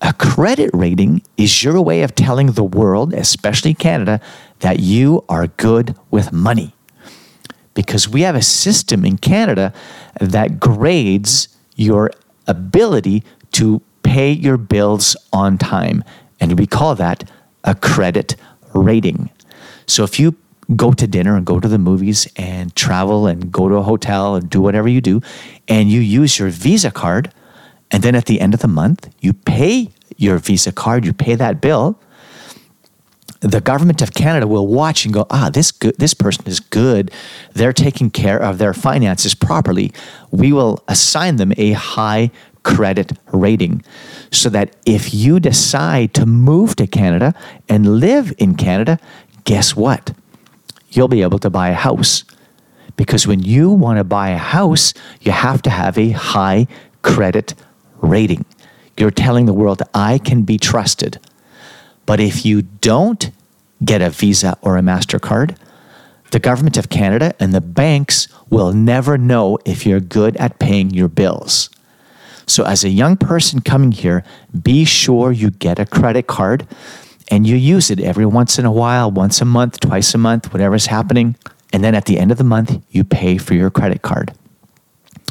A 0.00 0.14
credit 0.14 0.70
rating 0.72 1.22
is 1.36 1.62
your 1.62 1.80
way 1.82 2.02
of 2.02 2.14
telling 2.14 2.52
the 2.52 2.64
world, 2.64 3.12
especially 3.12 3.74
Canada, 3.74 4.20
that 4.60 4.80
you 4.80 5.22
are 5.28 5.48
good 5.48 5.94
with 6.10 6.32
money. 6.32 6.74
Because 7.74 8.08
we 8.08 8.22
have 8.22 8.34
a 8.34 8.42
system 8.42 9.04
in 9.04 9.18
Canada 9.18 9.72
that 10.18 10.58
grades 10.58 11.48
your 11.76 12.10
ability 12.46 13.22
to 13.52 13.82
pay 14.02 14.32
your 14.32 14.56
bills 14.56 15.14
on 15.32 15.58
time. 15.58 16.02
And 16.40 16.58
we 16.58 16.66
call 16.66 16.94
that 16.94 17.30
a 17.64 17.74
credit 17.74 18.34
rating. 18.74 19.30
So 19.86 20.04
if 20.04 20.18
you 20.18 20.36
go 20.76 20.92
to 20.92 21.06
dinner 21.06 21.36
and 21.36 21.44
go 21.44 21.60
to 21.60 21.68
the 21.68 21.78
movies 21.78 22.28
and 22.36 22.74
travel 22.74 23.26
and 23.26 23.52
go 23.52 23.68
to 23.68 23.76
a 23.76 23.82
hotel 23.82 24.36
and 24.36 24.48
do 24.48 24.60
whatever 24.60 24.88
you 24.88 25.00
do, 25.00 25.20
and 25.68 25.90
you 25.90 26.00
use 26.00 26.38
your 26.38 26.48
Visa 26.48 26.90
card, 26.90 27.32
and 27.90 28.02
then 28.02 28.14
at 28.14 28.26
the 28.26 28.40
end 28.40 28.54
of 28.54 28.60
the 28.60 28.68
month, 28.68 29.08
you 29.20 29.32
pay 29.32 29.90
your 30.16 30.38
Visa 30.38 30.72
card, 30.72 31.04
you 31.04 31.12
pay 31.12 31.34
that 31.34 31.60
bill. 31.60 31.98
The 33.40 33.60
government 33.60 34.00
of 34.00 34.14
Canada 34.14 34.46
will 34.46 34.68
watch 34.68 35.04
and 35.04 35.12
go, 35.12 35.26
ah, 35.28 35.50
this 35.52 35.72
good, 35.72 35.96
this 35.98 36.14
person 36.14 36.46
is 36.46 36.60
good. 36.60 37.10
They're 37.54 37.72
taking 37.72 38.08
care 38.08 38.40
of 38.40 38.58
their 38.58 38.72
finances 38.72 39.34
properly. 39.34 39.92
We 40.30 40.52
will 40.52 40.82
assign 40.86 41.36
them 41.36 41.52
a 41.56 41.72
high 41.72 42.30
credit 42.62 43.12
rating 43.32 43.84
so 44.30 44.48
that 44.50 44.76
if 44.86 45.12
you 45.12 45.40
decide 45.40 46.14
to 46.14 46.24
move 46.24 46.76
to 46.76 46.86
Canada 46.86 47.34
and 47.68 47.98
live 47.98 48.32
in 48.38 48.54
Canada, 48.54 49.00
guess 49.44 49.76
what? 49.76 50.14
You'll 50.90 51.08
be 51.08 51.22
able 51.22 51.38
to 51.40 51.50
buy 51.50 51.68
a 51.68 51.74
house. 51.74 52.24
Because 52.96 53.26
when 53.26 53.42
you 53.42 53.70
want 53.70 53.98
to 53.98 54.04
buy 54.04 54.30
a 54.30 54.38
house, 54.38 54.92
you 55.20 55.32
have 55.32 55.62
to 55.62 55.70
have 55.70 55.96
a 55.96 56.10
high 56.10 56.66
credit 57.02 57.54
rating. 58.00 58.44
You're 58.98 59.10
telling 59.10 59.46
the 59.46 59.54
world, 59.54 59.82
I 59.94 60.18
can 60.18 60.42
be 60.42 60.58
trusted. 60.58 61.18
But 62.04 62.20
if 62.20 62.44
you 62.44 62.62
don't 62.62 63.30
get 63.84 64.02
a 64.02 64.10
Visa 64.10 64.58
or 64.60 64.76
a 64.76 64.82
MasterCard, 64.82 65.56
the 66.30 66.38
government 66.38 66.76
of 66.76 66.88
Canada 66.88 67.34
and 67.38 67.52
the 67.52 67.60
banks 67.60 68.28
will 68.50 68.72
never 68.72 69.16
know 69.18 69.58
if 69.64 69.86
you're 69.86 70.00
good 70.00 70.36
at 70.36 70.58
paying 70.58 70.90
your 70.90 71.08
bills. 71.08 71.70
So, 72.46 72.64
as 72.64 72.84
a 72.84 72.88
young 72.88 73.16
person 73.16 73.60
coming 73.60 73.92
here, 73.92 74.24
be 74.62 74.84
sure 74.84 75.30
you 75.30 75.50
get 75.50 75.78
a 75.78 75.86
credit 75.86 76.26
card 76.26 76.66
and 77.28 77.46
you 77.46 77.56
use 77.56 77.90
it 77.90 78.00
every 78.00 78.26
once 78.26 78.58
in 78.58 78.64
a 78.64 78.72
while, 78.72 79.10
once 79.10 79.40
a 79.40 79.44
month, 79.44 79.80
twice 79.80 80.14
a 80.14 80.18
month, 80.18 80.52
whatever's 80.52 80.86
happening. 80.86 81.36
And 81.72 81.82
then 81.82 81.94
at 81.94 82.04
the 82.04 82.18
end 82.18 82.30
of 82.30 82.38
the 82.38 82.44
month, 82.44 82.82
you 82.90 83.04
pay 83.04 83.38
for 83.38 83.54
your 83.54 83.70
credit 83.70 84.02
card. 84.02 84.32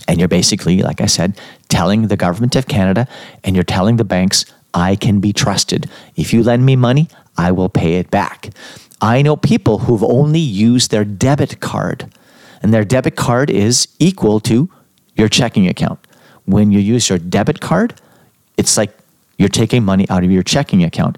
And 0.08 0.20
you're 0.20 0.28
basically, 0.28 0.82
like 0.82 1.00
I 1.00 1.06
said, 1.06 1.40
telling 1.70 2.08
the 2.08 2.18
government 2.18 2.56
of 2.56 2.68
Canada 2.68 3.08
and 3.44 3.56
you're 3.56 3.64
telling 3.64 3.98
the 3.98 4.04
banks, 4.04 4.46
I 4.74 4.96
can 4.96 5.20
be 5.20 5.34
trusted. 5.34 5.90
If 6.16 6.34
you 6.34 6.44
lend 6.44 6.66
me 6.66 6.76
money, 6.76 7.08
I 7.38 7.52
will 7.52 7.70
pay 7.70 7.96
it 7.96 8.10
back. 8.10 8.50
I 9.02 9.22
know 9.22 9.36
people 9.36 9.80
who've 9.80 10.04
only 10.04 10.40
used 10.40 10.92
their 10.92 11.06
debit 11.06 11.60
card, 11.60 12.14
and 12.62 12.74
their 12.74 12.86
debit 12.86 13.16
card 13.16 13.50
is 13.50 13.88
equal 14.00 14.40
to 14.42 14.70
your 15.16 15.28
checking 15.28 15.68
account. 15.68 16.00
When 16.46 16.72
you 16.72 16.80
use 16.80 17.10
your 17.10 17.18
debit 17.18 17.60
card, 17.60 17.96
it's 18.58 18.78
like 18.78 18.92
you're 19.38 19.50
taking 19.50 19.84
money 19.84 20.08
out 20.10 20.24
of 20.24 20.32
your 20.32 20.44
checking 20.44 20.84
account. 20.84 21.18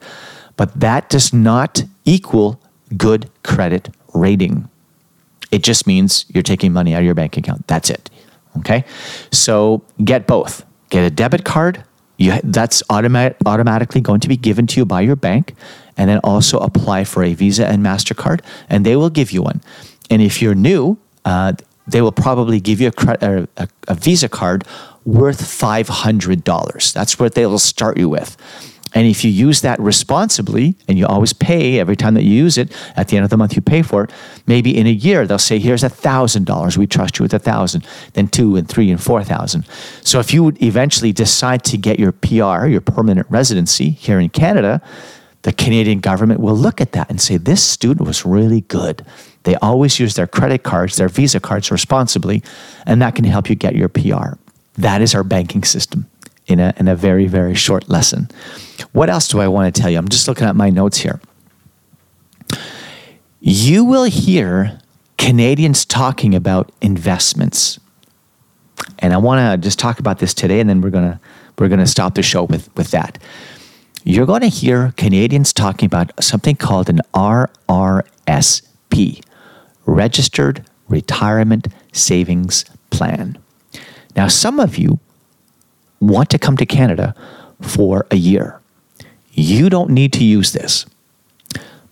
But 0.56 0.80
that 0.80 1.10
does 1.10 1.34
not 1.34 1.84
equal 2.06 2.60
good 2.96 3.30
credit 3.44 3.89
rating. 4.13 4.70
It 5.52 5.63
just 5.63 5.88
means 5.88 6.26
you're 6.30 6.44
taking 6.44 6.74
money 6.74 6.94
out 6.94 7.00
of 7.00 7.06
your 7.06 7.16
bank 7.16 7.38
account. 7.38 7.68
That's 7.68 7.89
it. 7.89 8.10
Okay, 8.58 8.86
so 9.32 9.82
get 10.04 10.28
both. 10.28 10.63
Get 10.89 11.04
a 11.04 11.10
debit 11.10 11.44
card. 11.44 11.84
You, 12.18 12.39
that's 12.44 12.84
automatic, 12.92 13.38
automatically 13.46 14.00
going 14.00 14.20
to 14.20 14.28
be 14.28 14.38
given 14.38 14.68
to 14.68 14.80
you 14.80 14.86
by 14.86 15.02
your 15.02 15.16
bank, 15.16 15.56
and 15.98 16.08
then 16.08 16.20
also 16.24 16.60
apply 16.60 17.06
for 17.06 17.24
a 17.24 17.34
Visa 17.34 17.66
and 17.68 17.84
Mastercard, 17.84 18.42
and 18.70 18.86
they 18.86 18.96
will 18.96 19.10
give 19.10 19.32
you 19.32 19.42
one. 19.42 19.62
And 20.12 20.22
if 20.22 20.39
you're 20.39 20.54
new, 20.54 20.98
uh, 21.26 21.54
they 21.88 22.02
will 22.02 22.12
probably 22.12 22.60
give 22.60 22.80
you 22.80 22.92
a, 22.96 23.48
a, 23.58 23.68
a 23.88 23.96
Visa 23.96 24.30
card 24.30 24.63
worth 25.04 25.44
five 25.46 25.89
hundred 25.89 26.44
dollars. 26.44 26.94
That's 26.94 27.18
what 27.18 27.34
they 27.34 27.48
will 27.48 27.60
start 27.60 27.98
you 27.98 28.08
with. 28.08 28.38
And 28.94 29.08
if 29.08 29.24
you 29.24 29.32
use 29.32 29.62
that 29.62 29.80
responsibly 29.80 30.76
and 30.88 30.98
you 30.98 31.08
always 31.08 31.34
pay 31.34 31.80
every 31.80 31.96
time 31.96 32.14
that 32.14 32.24
you 32.24 32.34
use 32.34 32.58
it, 32.58 32.72
at 32.96 33.08
the 33.08 33.18
end 33.18 33.24
of 33.24 33.30
the 33.30 33.38
month 33.38 33.56
you 33.56 33.62
pay 33.62 33.82
for 33.82 34.04
it, 34.04 34.12
maybe 34.46 34.78
in 34.78 34.86
a 34.86 34.92
year 34.92 35.26
they'll 35.26 35.40
say, 35.40 35.58
here's 35.60 35.84
a 35.84 35.90
thousand 35.90 36.46
dollars. 36.46 36.78
We 36.78 36.86
trust 36.86 37.18
you 37.18 37.24
with 37.24 37.34
a 37.34 37.40
thousand, 37.40 37.86
then 38.14 38.28
two 38.28 38.56
and 38.56 38.68
three 38.68 38.92
and 38.92 39.02
four 39.02 39.24
thousand. 39.24 39.66
So 40.02 40.20
if 40.20 40.34
you 40.34 40.44
would 40.44 40.62
eventually 40.62 41.12
decide 41.12 41.64
to 41.66 41.78
get 41.78 42.00
your 42.00 42.12
PR, 42.12 42.68
your 42.68 42.82
permanent 42.82 43.28
residency 43.30 43.90
here 43.90 44.20
in 44.20 44.30
Canada, 44.30 44.82
the 45.42 45.54
Canadian 45.54 46.00
government 46.00 46.40
will 46.40 46.56
look 46.56 46.80
at 46.80 46.94
that 46.94 47.10
and 47.10 47.20
say, 47.20 47.38
this 47.38 47.64
student 47.64 48.08
was 48.08 48.26
really 48.26 48.62
good. 48.62 49.06
They 49.44 49.56
always 49.56 50.00
use 50.00 50.16
their 50.16 50.28
credit 50.28 50.64
cards, 50.64 50.96
their 50.96 51.10
Visa 51.10 51.40
cards 51.40 51.70
responsibly, 51.70 52.42
and 52.86 53.02
that 53.02 53.16
can 53.16 53.26
help 53.26 53.50
you 53.50 53.56
get 53.56 53.76
your 53.76 53.90
PR. 53.90 54.38
That 54.76 55.02
is 55.02 55.14
our 55.14 55.24
banking 55.24 55.64
system 55.64 56.08
in 56.48 56.60
a, 56.60 56.74
in 56.78 56.88
a 56.88 56.96
very, 56.96 57.28
very 57.28 57.56
short 57.56 57.90
lesson. 57.90 58.30
What 58.92 59.10
else 59.10 59.28
do 59.28 59.40
I 59.40 59.48
want 59.48 59.74
to 59.74 59.82
tell 59.82 59.90
you? 59.90 59.98
I'm 59.98 60.10
just 60.10 60.28
looking 60.28 60.48
at 60.48 60.56
my 60.56 60.70
notes 60.70 60.98
here. 60.98 61.20
you 63.40 63.84
will 63.84 64.06
hear 64.06 64.80
Canadians 65.18 65.86
talking 65.86 66.36
about 66.36 66.72
investments. 66.82 67.80
And 69.00 69.14
I 69.14 69.18
want 69.18 69.40
to 69.40 69.64
just 69.64 69.80
talk 69.80 70.00
about 70.00 70.20
this 70.20 70.34
today, 70.34 70.60
and 70.60 70.70
then 70.70 70.82
we're 70.82 70.90
gonna 70.90 71.20
we're 71.58 71.70
gonna 71.70 71.88
stop 71.88 72.16
the 72.16 72.24
show 72.24 72.44
with 72.44 72.70
with 72.76 72.92
that. 72.92 73.18
You're 74.04 74.26
going 74.26 74.42
to 74.42 74.50
hear 74.50 74.94
Canadians 74.98 75.54
talking 75.54 75.86
about 75.86 76.12
something 76.22 76.58
called 76.58 76.90
an 76.90 77.00
RRSP, 77.14 79.24
Registered 79.86 80.66
Retirement 80.90 81.68
Savings 81.94 82.66
Plan. 82.90 83.38
Now, 84.14 84.28
some 84.28 84.60
of 84.60 84.78
you 84.78 85.00
want 86.08 86.30
to 86.32 86.38
come 86.38 86.58
to 86.58 86.66
Canada 86.66 87.16
for 87.62 88.06
a 88.12 88.16
year. 88.16 88.60
You 89.32 89.70
don't 89.70 89.89
need 89.89 90.13
to 90.13 90.24
use 90.24 90.52
this. 90.52 90.86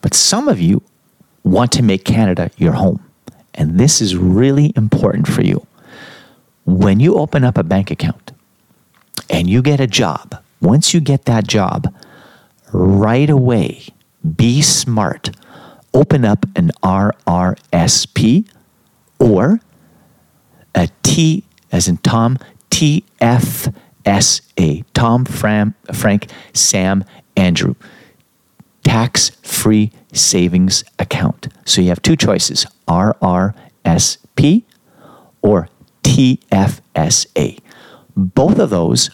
But 0.02 0.14
some 0.14 0.48
of 0.48 0.60
you 0.60 0.82
want 1.44 1.72
to 1.74 1.84
make 1.84 2.06
Canada 2.06 2.52
your 2.58 2.74
home. 2.74 3.04
And 3.54 3.80
this 3.80 4.02
is 4.02 4.16
really 4.16 4.74
important 4.76 5.28
for 5.28 5.42
you. 5.44 5.66
When 6.66 7.00
you 7.00 7.16
open 7.16 7.44
up 7.44 7.58
a 7.58 7.64
bank 7.64 7.92
account 7.92 8.32
and 9.30 9.50
you 9.50 9.62
get 9.62 9.80
a 9.80 9.88
job, 9.88 10.42
once 10.62 10.94
you 10.94 11.02
get 11.02 11.26
that 11.26 11.48
job, 11.48 11.94
right 12.72 13.30
away, 13.30 13.84
be 14.36 14.62
smart. 14.62 15.32
Open 15.94 16.24
up 16.24 16.46
an 16.56 16.72
RRSP 16.84 18.48
or 19.20 19.60
a 20.76 20.90
T 21.04 21.44
as 21.72 21.88
in 21.88 21.98
Tom, 21.98 22.38
TFSA, 24.04 24.84
Tom, 24.94 25.26
Fram, 25.26 25.76
Frank, 25.94 26.28
Sam, 26.54 27.04
Andrew, 27.36 27.76
tax 28.84 29.30
free 29.42 29.92
savings 30.14 30.84
account. 31.00 31.48
So 31.66 31.82
you 31.82 31.90
have 31.90 32.02
two 32.02 32.16
choices 32.16 32.66
RRSP 32.88 34.64
or 35.42 35.70
TFSA. 36.04 37.60
Both 38.16 38.60
of 38.60 38.70
those 38.70 39.10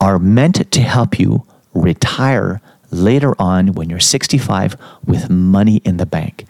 are 0.00 0.18
meant 0.18 0.70
to 0.70 0.80
help 0.80 1.18
you 1.18 1.46
retire 1.74 2.60
later 2.90 3.34
on 3.40 3.72
when 3.72 3.90
you're 3.90 4.00
65 4.00 4.76
with 5.04 5.30
money 5.30 5.76
in 5.84 5.98
the 5.98 6.06
bank. 6.06 6.46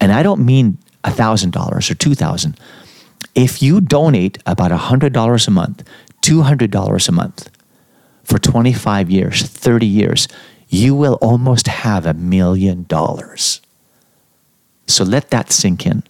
And 0.00 0.12
I 0.12 0.22
don't 0.22 0.44
mean 0.44 0.78
$1,000 1.04 1.90
or 1.90 1.94
2000 1.94 2.60
If 3.34 3.62
you 3.62 3.80
donate 3.80 4.38
about 4.46 4.70
$100 4.72 5.46
a 5.46 5.50
month, 5.50 5.84
$200 6.28 7.08
a 7.08 7.12
month 7.12 7.50
for 8.22 8.38
25 8.38 9.10
years, 9.10 9.42
30 9.42 9.86
years, 9.86 10.28
you 10.68 10.94
will 10.94 11.14
almost 11.22 11.66
have 11.66 12.04
a 12.04 12.12
million 12.12 12.84
dollars. 12.84 13.62
So 14.86 15.04
let 15.04 15.30
that 15.30 15.50
sink 15.50 15.86
in. 15.86 16.02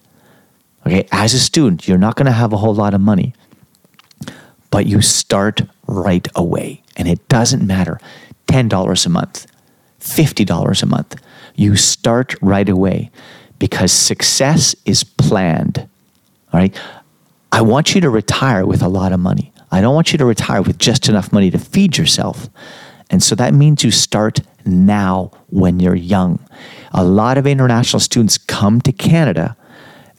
Okay, 0.84 1.06
as 1.12 1.34
a 1.34 1.38
student, 1.38 1.86
you're 1.86 1.98
not 1.98 2.16
going 2.16 2.26
to 2.26 2.32
have 2.32 2.52
a 2.52 2.56
whole 2.56 2.74
lot 2.74 2.94
of 2.94 3.00
money, 3.00 3.34
but 4.70 4.86
you 4.86 5.00
start 5.00 5.60
right 5.86 6.26
away. 6.34 6.82
And 6.96 7.06
it 7.06 7.28
doesn't 7.28 7.64
matter 7.64 8.00
$10 8.48 9.06
a 9.06 9.08
month, 9.08 9.46
$50 10.00 10.82
a 10.82 10.86
month. 10.86 11.16
You 11.54 11.76
start 11.76 12.34
right 12.40 12.68
away 12.68 13.10
because 13.60 13.92
success 13.92 14.74
is 14.84 15.04
planned. 15.04 15.88
All 16.52 16.60
right. 16.60 16.74
I 17.50 17.62
want 17.62 17.94
you 17.94 18.00
to 18.02 18.10
retire 18.10 18.66
with 18.66 18.82
a 18.82 18.88
lot 18.88 19.12
of 19.12 19.20
money. 19.20 19.52
I 19.70 19.80
don't 19.80 19.94
want 19.94 20.12
you 20.12 20.18
to 20.18 20.24
retire 20.24 20.62
with 20.62 20.78
just 20.78 21.08
enough 21.08 21.32
money 21.32 21.50
to 21.50 21.58
feed 21.58 21.98
yourself. 21.98 22.48
And 23.10 23.22
so 23.22 23.34
that 23.36 23.54
means 23.54 23.84
you 23.84 23.90
start 23.90 24.40
now 24.64 25.30
when 25.48 25.80
you're 25.80 25.94
young. 25.94 26.46
A 26.92 27.04
lot 27.04 27.38
of 27.38 27.46
international 27.46 28.00
students 28.00 28.38
come 28.38 28.80
to 28.82 28.92
Canada 28.92 29.56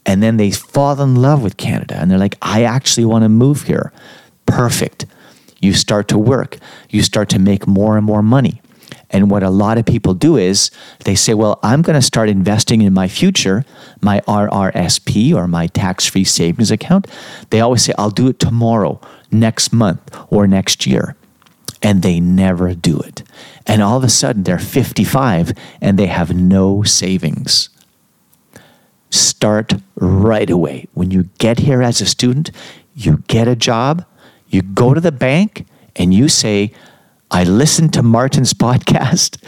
and 0.06 0.24
then 0.24 0.38
they 0.38 0.52
fall 0.52 1.00
in 1.02 1.16
love 1.16 1.44
with 1.44 1.58
Canada 1.58 1.96
and 1.96 2.10
they're 2.10 2.18
like, 2.18 2.38
I 2.42 2.64
actually 2.64 3.06
want 3.06 3.24
to 3.24 3.30
move 3.30 3.64
here. 3.64 3.92
Perfect. 4.46 5.06
You 5.60 5.74
start 5.74 6.08
to 6.08 6.18
work, 6.18 6.58
you 6.90 7.04
start 7.04 7.30
to 7.30 7.40
make 7.40 7.68
more 7.68 7.98
and 7.98 8.06
more 8.06 8.24
money. 8.24 8.62
And 9.12 9.32
what 9.32 9.44
a 9.44 9.50
lot 9.50 9.78
of 9.78 9.86
people 9.86 10.14
do 10.14 10.38
is 10.38 10.72
they 11.06 11.16
say, 11.16 11.34
Well, 11.34 11.60
I'm 11.64 11.82
going 11.82 11.96
to 11.96 12.02
start 12.02 12.30
investing 12.30 12.82
in 12.82 12.94
my 12.94 13.08
future, 13.08 13.66
my 14.02 14.22
RRSP 14.22 15.34
or 15.34 15.48
my 15.48 15.68
tax 15.68 16.06
free 16.06 16.24
savings 16.24 16.72
account. 16.72 17.08
They 17.50 17.62
always 17.62 17.84
say, 17.84 17.94
I'll 17.98 18.12
do 18.12 18.28
it 18.28 18.40
tomorrow, 18.40 19.00
next 19.32 19.74
month, 19.74 20.16
or 20.30 20.48
next 20.48 20.86
year. 20.86 21.16
And 21.82 22.02
they 22.02 22.20
never 22.20 22.76
do 22.76 23.00
it. 23.00 23.24
And 23.66 23.82
all 23.82 23.98
of 23.98 24.04
a 24.04 24.10
sudden, 24.10 24.44
they're 24.44 24.60
55 24.60 25.54
and 25.82 25.98
they 25.98 26.08
have 26.08 26.36
no 26.36 26.84
savings. 26.84 27.70
Start 29.10 29.74
right 29.96 30.50
away. 30.50 30.88
When 30.94 31.10
you 31.10 31.30
get 31.40 31.60
here 31.60 31.82
as 31.82 32.02
a 32.02 32.06
student, 32.06 32.52
you 32.94 33.24
get 33.28 33.48
a 33.48 33.56
job, 33.56 34.06
you 34.50 34.62
go 34.62 34.94
to 34.94 35.02
the 35.02 35.12
bank, 35.12 35.66
and 35.96 36.14
you 36.14 36.28
say, 36.28 36.72
I 37.32 37.44
listened 37.44 37.94
to 37.94 38.04
Martin's 38.04 38.54
podcast, 38.54 39.42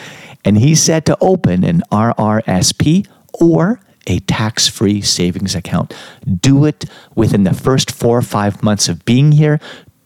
and 0.45 0.57
he 0.57 0.75
said 0.75 1.05
to 1.07 1.17
open 1.19 1.63
an 1.63 1.81
RRSP 1.91 3.07
or 3.33 3.79
a 4.07 4.19
tax 4.19 4.67
free 4.67 5.01
savings 5.01 5.55
account. 5.55 5.93
Do 6.41 6.65
it 6.65 6.85
within 7.15 7.43
the 7.43 7.53
first 7.53 7.91
four 7.91 8.17
or 8.17 8.23
five 8.23 8.61
months 8.61 8.87
of 8.87 9.03
being 9.05 9.31
here. 9.31 9.59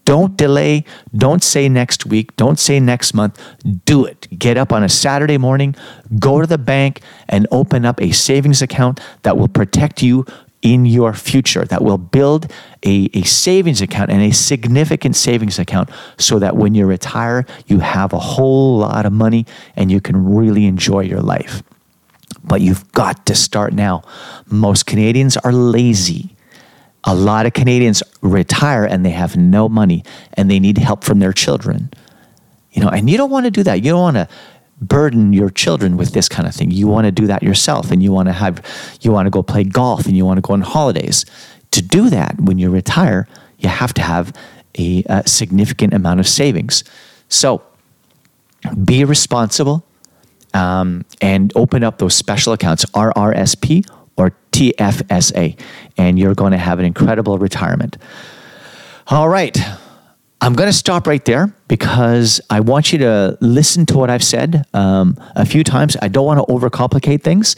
Don't 0.05 0.37
delay. 0.37 0.85
Don't 1.15 1.43
say 1.43 1.67
next 1.67 2.05
week. 2.05 2.35
Don't 2.37 2.59
say 2.59 2.79
next 2.79 3.13
month. 3.13 3.41
Do 3.85 4.05
it. 4.05 4.27
Get 4.37 4.55
up 4.55 4.71
on 4.71 4.83
a 4.83 4.89
Saturday 4.89 5.37
morning, 5.37 5.75
go 6.19 6.39
to 6.39 6.47
the 6.47 6.59
bank, 6.59 7.01
and 7.27 7.47
open 7.51 7.85
up 7.85 7.99
a 7.99 8.11
savings 8.11 8.61
account 8.61 8.99
that 9.23 9.35
will 9.35 9.47
protect 9.47 10.03
you 10.03 10.25
in 10.65 10.83
your 10.83 11.13
future 11.13 11.63
that 11.63 11.83
will 11.83 11.99
build 11.99 12.51
a, 12.83 13.07
a 13.13 13.21
savings 13.21 13.83
account 13.83 14.09
and 14.09 14.23
a 14.23 14.33
significant 14.33 15.15
savings 15.15 15.59
account 15.59 15.91
so 16.17 16.39
that 16.39 16.55
when 16.55 16.73
you 16.73 16.87
retire, 16.87 17.45
you 17.67 17.77
have 17.79 18.13
a 18.13 18.17
whole 18.17 18.79
lot 18.79 19.05
of 19.05 19.13
money 19.13 19.45
and 19.75 19.91
you 19.91 20.01
can 20.01 20.33
really 20.33 20.65
enjoy 20.65 21.01
your 21.01 21.21
life. 21.21 21.61
But 22.43 22.61
you've 22.61 22.91
got 22.93 23.27
to 23.27 23.35
start 23.35 23.73
now. 23.73 24.01
Most 24.49 24.87
Canadians 24.87 25.37
are 25.37 25.53
lazy. 25.53 26.35
A 27.03 27.13
lot 27.13 27.45
of 27.45 27.53
Canadians 27.53 28.01
retire 28.21 28.85
and 28.85 29.05
they 29.05 29.11
have 29.11 29.37
no 29.37 29.69
money 29.69 30.03
and 30.33 30.49
they 30.49 30.59
need 30.59 30.79
help 30.79 31.03
from 31.03 31.19
their 31.19 31.33
children. 31.33 31.91
You 32.71 32.81
know, 32.81 32.89
and 32.89 33.07
you 33.07 33.17
don't 33.17 33.29
want 33.29 33.45
to 33.45 33.51
do 33.51 33.61
that. 33.63 33.83
You 33.83 33.91
don't 33.91 34.01
want 34.01 34.17
to 34.17 34.27
burden 34.81 35.33
your 35.33 35.49
children 35.49 35.97
with 35.97 36.11
this 36.11 36.27
kind 36.27 36.47
of 36.47 36.53
thing. 36.53 36.71
You 36.71 36.87
want 36.87 37.05
to 37.05 37.11
do 37.11 37.27
that 37.27 37.43
yourself 37.43 37.91
and 37.91 38.03
you 38.03 38.11
want 38.11 38.27
to 38.27 38.33
have 38.33 38.61
you 39.01 39.11
want 39.11 39.25
to 39.25 39.29
go 39.29 39.41
play 39.41 39.63
golf 39.63 40.05
and 40.05 40.17
you 40.17 40.25
want 40.25 40.37
to 40.37 40.41
go 40.41 40.53
on 40.53 40.61
holidays. 40.61 41.25
To 41.71 41.81
do 41.81 42.09
that 42.09 42.39
when 42.39 42.57
you 42.57 42.69
retire, 42.69 43.27
you 43.59 43.69
have 43.69 43.93
to 43.95 44.01
have 44.01 44.33
a, 44.77 45.03
a 45.07 45.27
significant 45.27 45.93
amount 45.93 46.19
of 46.19 46.27
savings. 46.27 46.83
So 47.29 47.61
be 48.83 49.03
responsible 49.03 49.85
um, 50.53 51.05
and 51.21 51.51
open 51.55 51.83
up 51.83 51.97
those 51.97 52.15
special 52.15 52.53
accounts, 52.53 52.85
RRSP 52.85 53.89
or 54.17 54.35
TFSA, 54.51 55.59
and 55.97 56.17
you're 56.17 56.35
going 56.35 56.51
to 56.51 56.57
have 56.57 56.79
an 56.79 56.85
incredible 56.85 57.37
retirement. 57.37 57.97
All 59.07 59.29
right. 59.29 59.57
I'm 60.45 60.53
going 60.53 60.69
to 60.69 60.77
stop 60.77 61.07
right 61.07 61.25
there 61.25 61.51
because 61.67 62.39
I 62.51 62.59
want 62.59 62.93
you 62.93 62.99
to 62.99 63.35
listen 63.41 63.87
to 63.87 63.97
what 63.97 64.11
I've 64.11 64.23
said 64.23 64.63
um, 64.75 65.17
a 65.35 65.43
few 65.43 65.63
times. 65.63 65.97
I 66.03 66.07
don't 66.07 66.23
want 66.23 66.37
to 66.37 66.53
overcomplicate 66.53 67.23
things. 67.23 67.55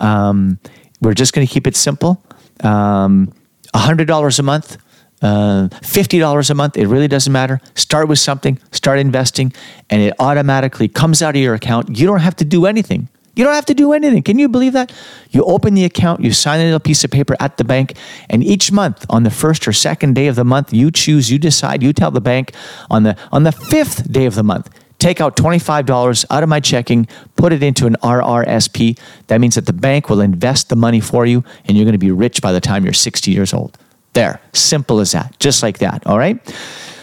Um, 0.00 0.58
we're 1.02 1.12
just 1.12 1.34
going 1.34 1.46
to 1.46 1.52
keep 1.52 1.66
it 1.66 1.76
simple. 1.76 2.24
Um, 2.64 3.34
$100 3.74 4.38
a 4.38 4.42
month, 4.42 4.78
uh, 5.20 5.68
$50 5.68 6.50
a 6.50 6.54
month, 6.54 6.78
it 6.78 6.86
really 6.86 7.08
doesn't 7.08 7.30
matter. 7.30 7.60
Start 7.74 8.08
with 8.08 8.18
something, 8.18 8.58
start 8.72 8.98
investing, 8.98 9.52
and 9.90 10.00
it 10.00 10.14
automatically 10.18 10.88
comes 10.88 11.20
out 11.20 11.36
of 11.36 11.42
your 11.42 11.52
account. 11.52 11.98
You 11.98 12.06
don't 12.06 12.20
have 12.20 12.36
to 12.36 12.46
do 12.46 12.64
anything. 12.64 13.10
You 13.34 13.44
don't 13.44 13.54
have 13.54 13.66
to 13.66 13.74
do 13.74 13.92
anything. 13.92 14.22
Can 14.22 14.38
you 14.38 14.48
believe 14.48 14.72
that? 14.72 14.92
You 15.30 15.44
open 15.44 15.74
the 15.74 15.84
account, 15.84 16.20
you 16.20 16.32
sign 16.32 16.60
a 16.60 16.64
little 16.64 16.80
piece 16.80 17.04
of 17.04 17.10
paper 17.10 17.36
at 17.38 17.56
the 17.56 17.64
bank, 17.64 17.96
and 18.28 18.42
each 18.42 18.72
month 18.72 19.06
on 19.08 19.22
the 19.22 19.30
first 19.30 19.66
or 19.68 19.72
second 19.72 20.14
day 20.14 20.26
of 20.26 20.36
the 20.36 20.44
month, 20.44 20.72
you 20.72 20.90
choose, 20.90 21.30
you 21.30 21.38
decide, 21.38 21.82
you 21.82 21.92
tell 21.92 22.10
the 22.10 22.20
bank 22.20 22.52
on 22.90 23.04
the 23.04 23.16
on 23.32 23.44
the 23.44 23.52
fifth 23.52 24.10
day 24.10 24.26
of 24.26 24.34
the 24.34 24.42
month, 24.42 24.68
take 25.00 25.20
out 25.20 25.36
$25 25.36 26.24
out 26.30 26.42
of 26.42 26.48
my 26.48 26.60
checking, 26.60 27.08
put 27.34 27.52
it 27.52 27.62
into 27.62 27.86
an 27.86 27.96
RRSP. 28.02 28.98
That 29.26 29.40
means 29.40 29.56
that 29.56 29.66
the 29.66 29.72
bank 29.72 30.08
will 30.08 30.20
invest 30.20 30.68
the 30.68 30.76
money 30.76 31.00
for 31.00 31.26
you 31.26 31.42
and 31.64 31.76
you're 31.76 31.84
going 31.84 31.92
to 31.92 31.98
be 31.98 32.12
rich 32.12 32.40
by 32.40 32.52
the 32.52 32.60
time 32.60 32.84
you're 32.84 32.92
60 32.92 33.30
years 33.30 33.52
old. 33.52 33.78
There, 34.12 34.40
simple 34.52 35.00
as 35.00 35.12
that, 35.12 35.38
just 35.38 35.62
like 35.62 35.78
that, 35.78 36.06
all 36.06 36.18
right? 36.18 36.38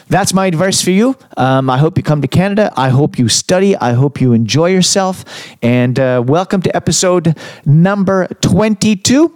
That's 0.09 0.33
my 0.33 0.45
advice 0.45 0.81
for 0.81 0.91
you. 0.91 1.15
Um, 1.35 1.69
I 1.69 1.77
hope 1.77 1.97
you 1.97 2.03
come 2.03 2.21
to 2.21 2.27
Canada. 2.27 2.71
I 2.75 2.89
hope 2.89 3.19
you 3.19 3.27
study. 3.27 3.75
I 3.75 3.93
hope 3.93 4.21
you 4.21 4.33
enjoy 4.33 4.69
yourself. 4.69 5.25
And 5.61 5.99
uh, 5.99 6.23
welcome 6.25 6.61
to 6.61 6.75
episode 6.75 7.37
number 7.65 8.27
22. 8.41 9.35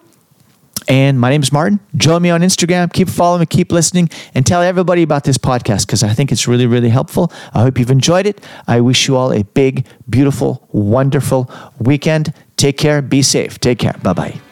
And 0.87 1.19
my 1.19 1.29
name 1.29 1.43
is 1.43 1.51
Martin. 1.51 1.79
Join 1.95 2.21
me 2.21 2.31
on 2.31 2.41
Instagram. 2.41 2.91
Keep 2.91 3.07
following 3.09 3.45
keep 3.45 3.71
listening, 3.71 4.09
and 4.33 4.45
tell 4.45 4.63
everybody 4.63 5.03
about 5.03 5.23
this 5.23 5.37
podcast 5.37 5.85
because 5.85 6.01
I 6.03 6.13
think 6.13 6.31
it's 6.31 6.47
really, 6.47 6.65
really 6.65 6.89
helpful. 6.89 7.31
I 7.53 7.61
hope 7.61 7.77
you've 7.77 7.91
enjoyed 7.91 8.25
it. 8.25 8.43
I 8.67 8.81
wish 8.81 9.07
you 9.07 9.15
all 9.15 9.31
a 9.31 9.43
big, 9.43 9.85
beautiful, 10.09 10.67
wonderful 10.71 11.51
weekend. 11.79 12.33
Take 12.57 12.77
care. 12.77 13.01
Be 13.01 13.21
safe. 13.21 13.59
Take 13.59 13.77
care. 13.77 13.95
Bye 14.01 14.13
bye. 14.13 14.50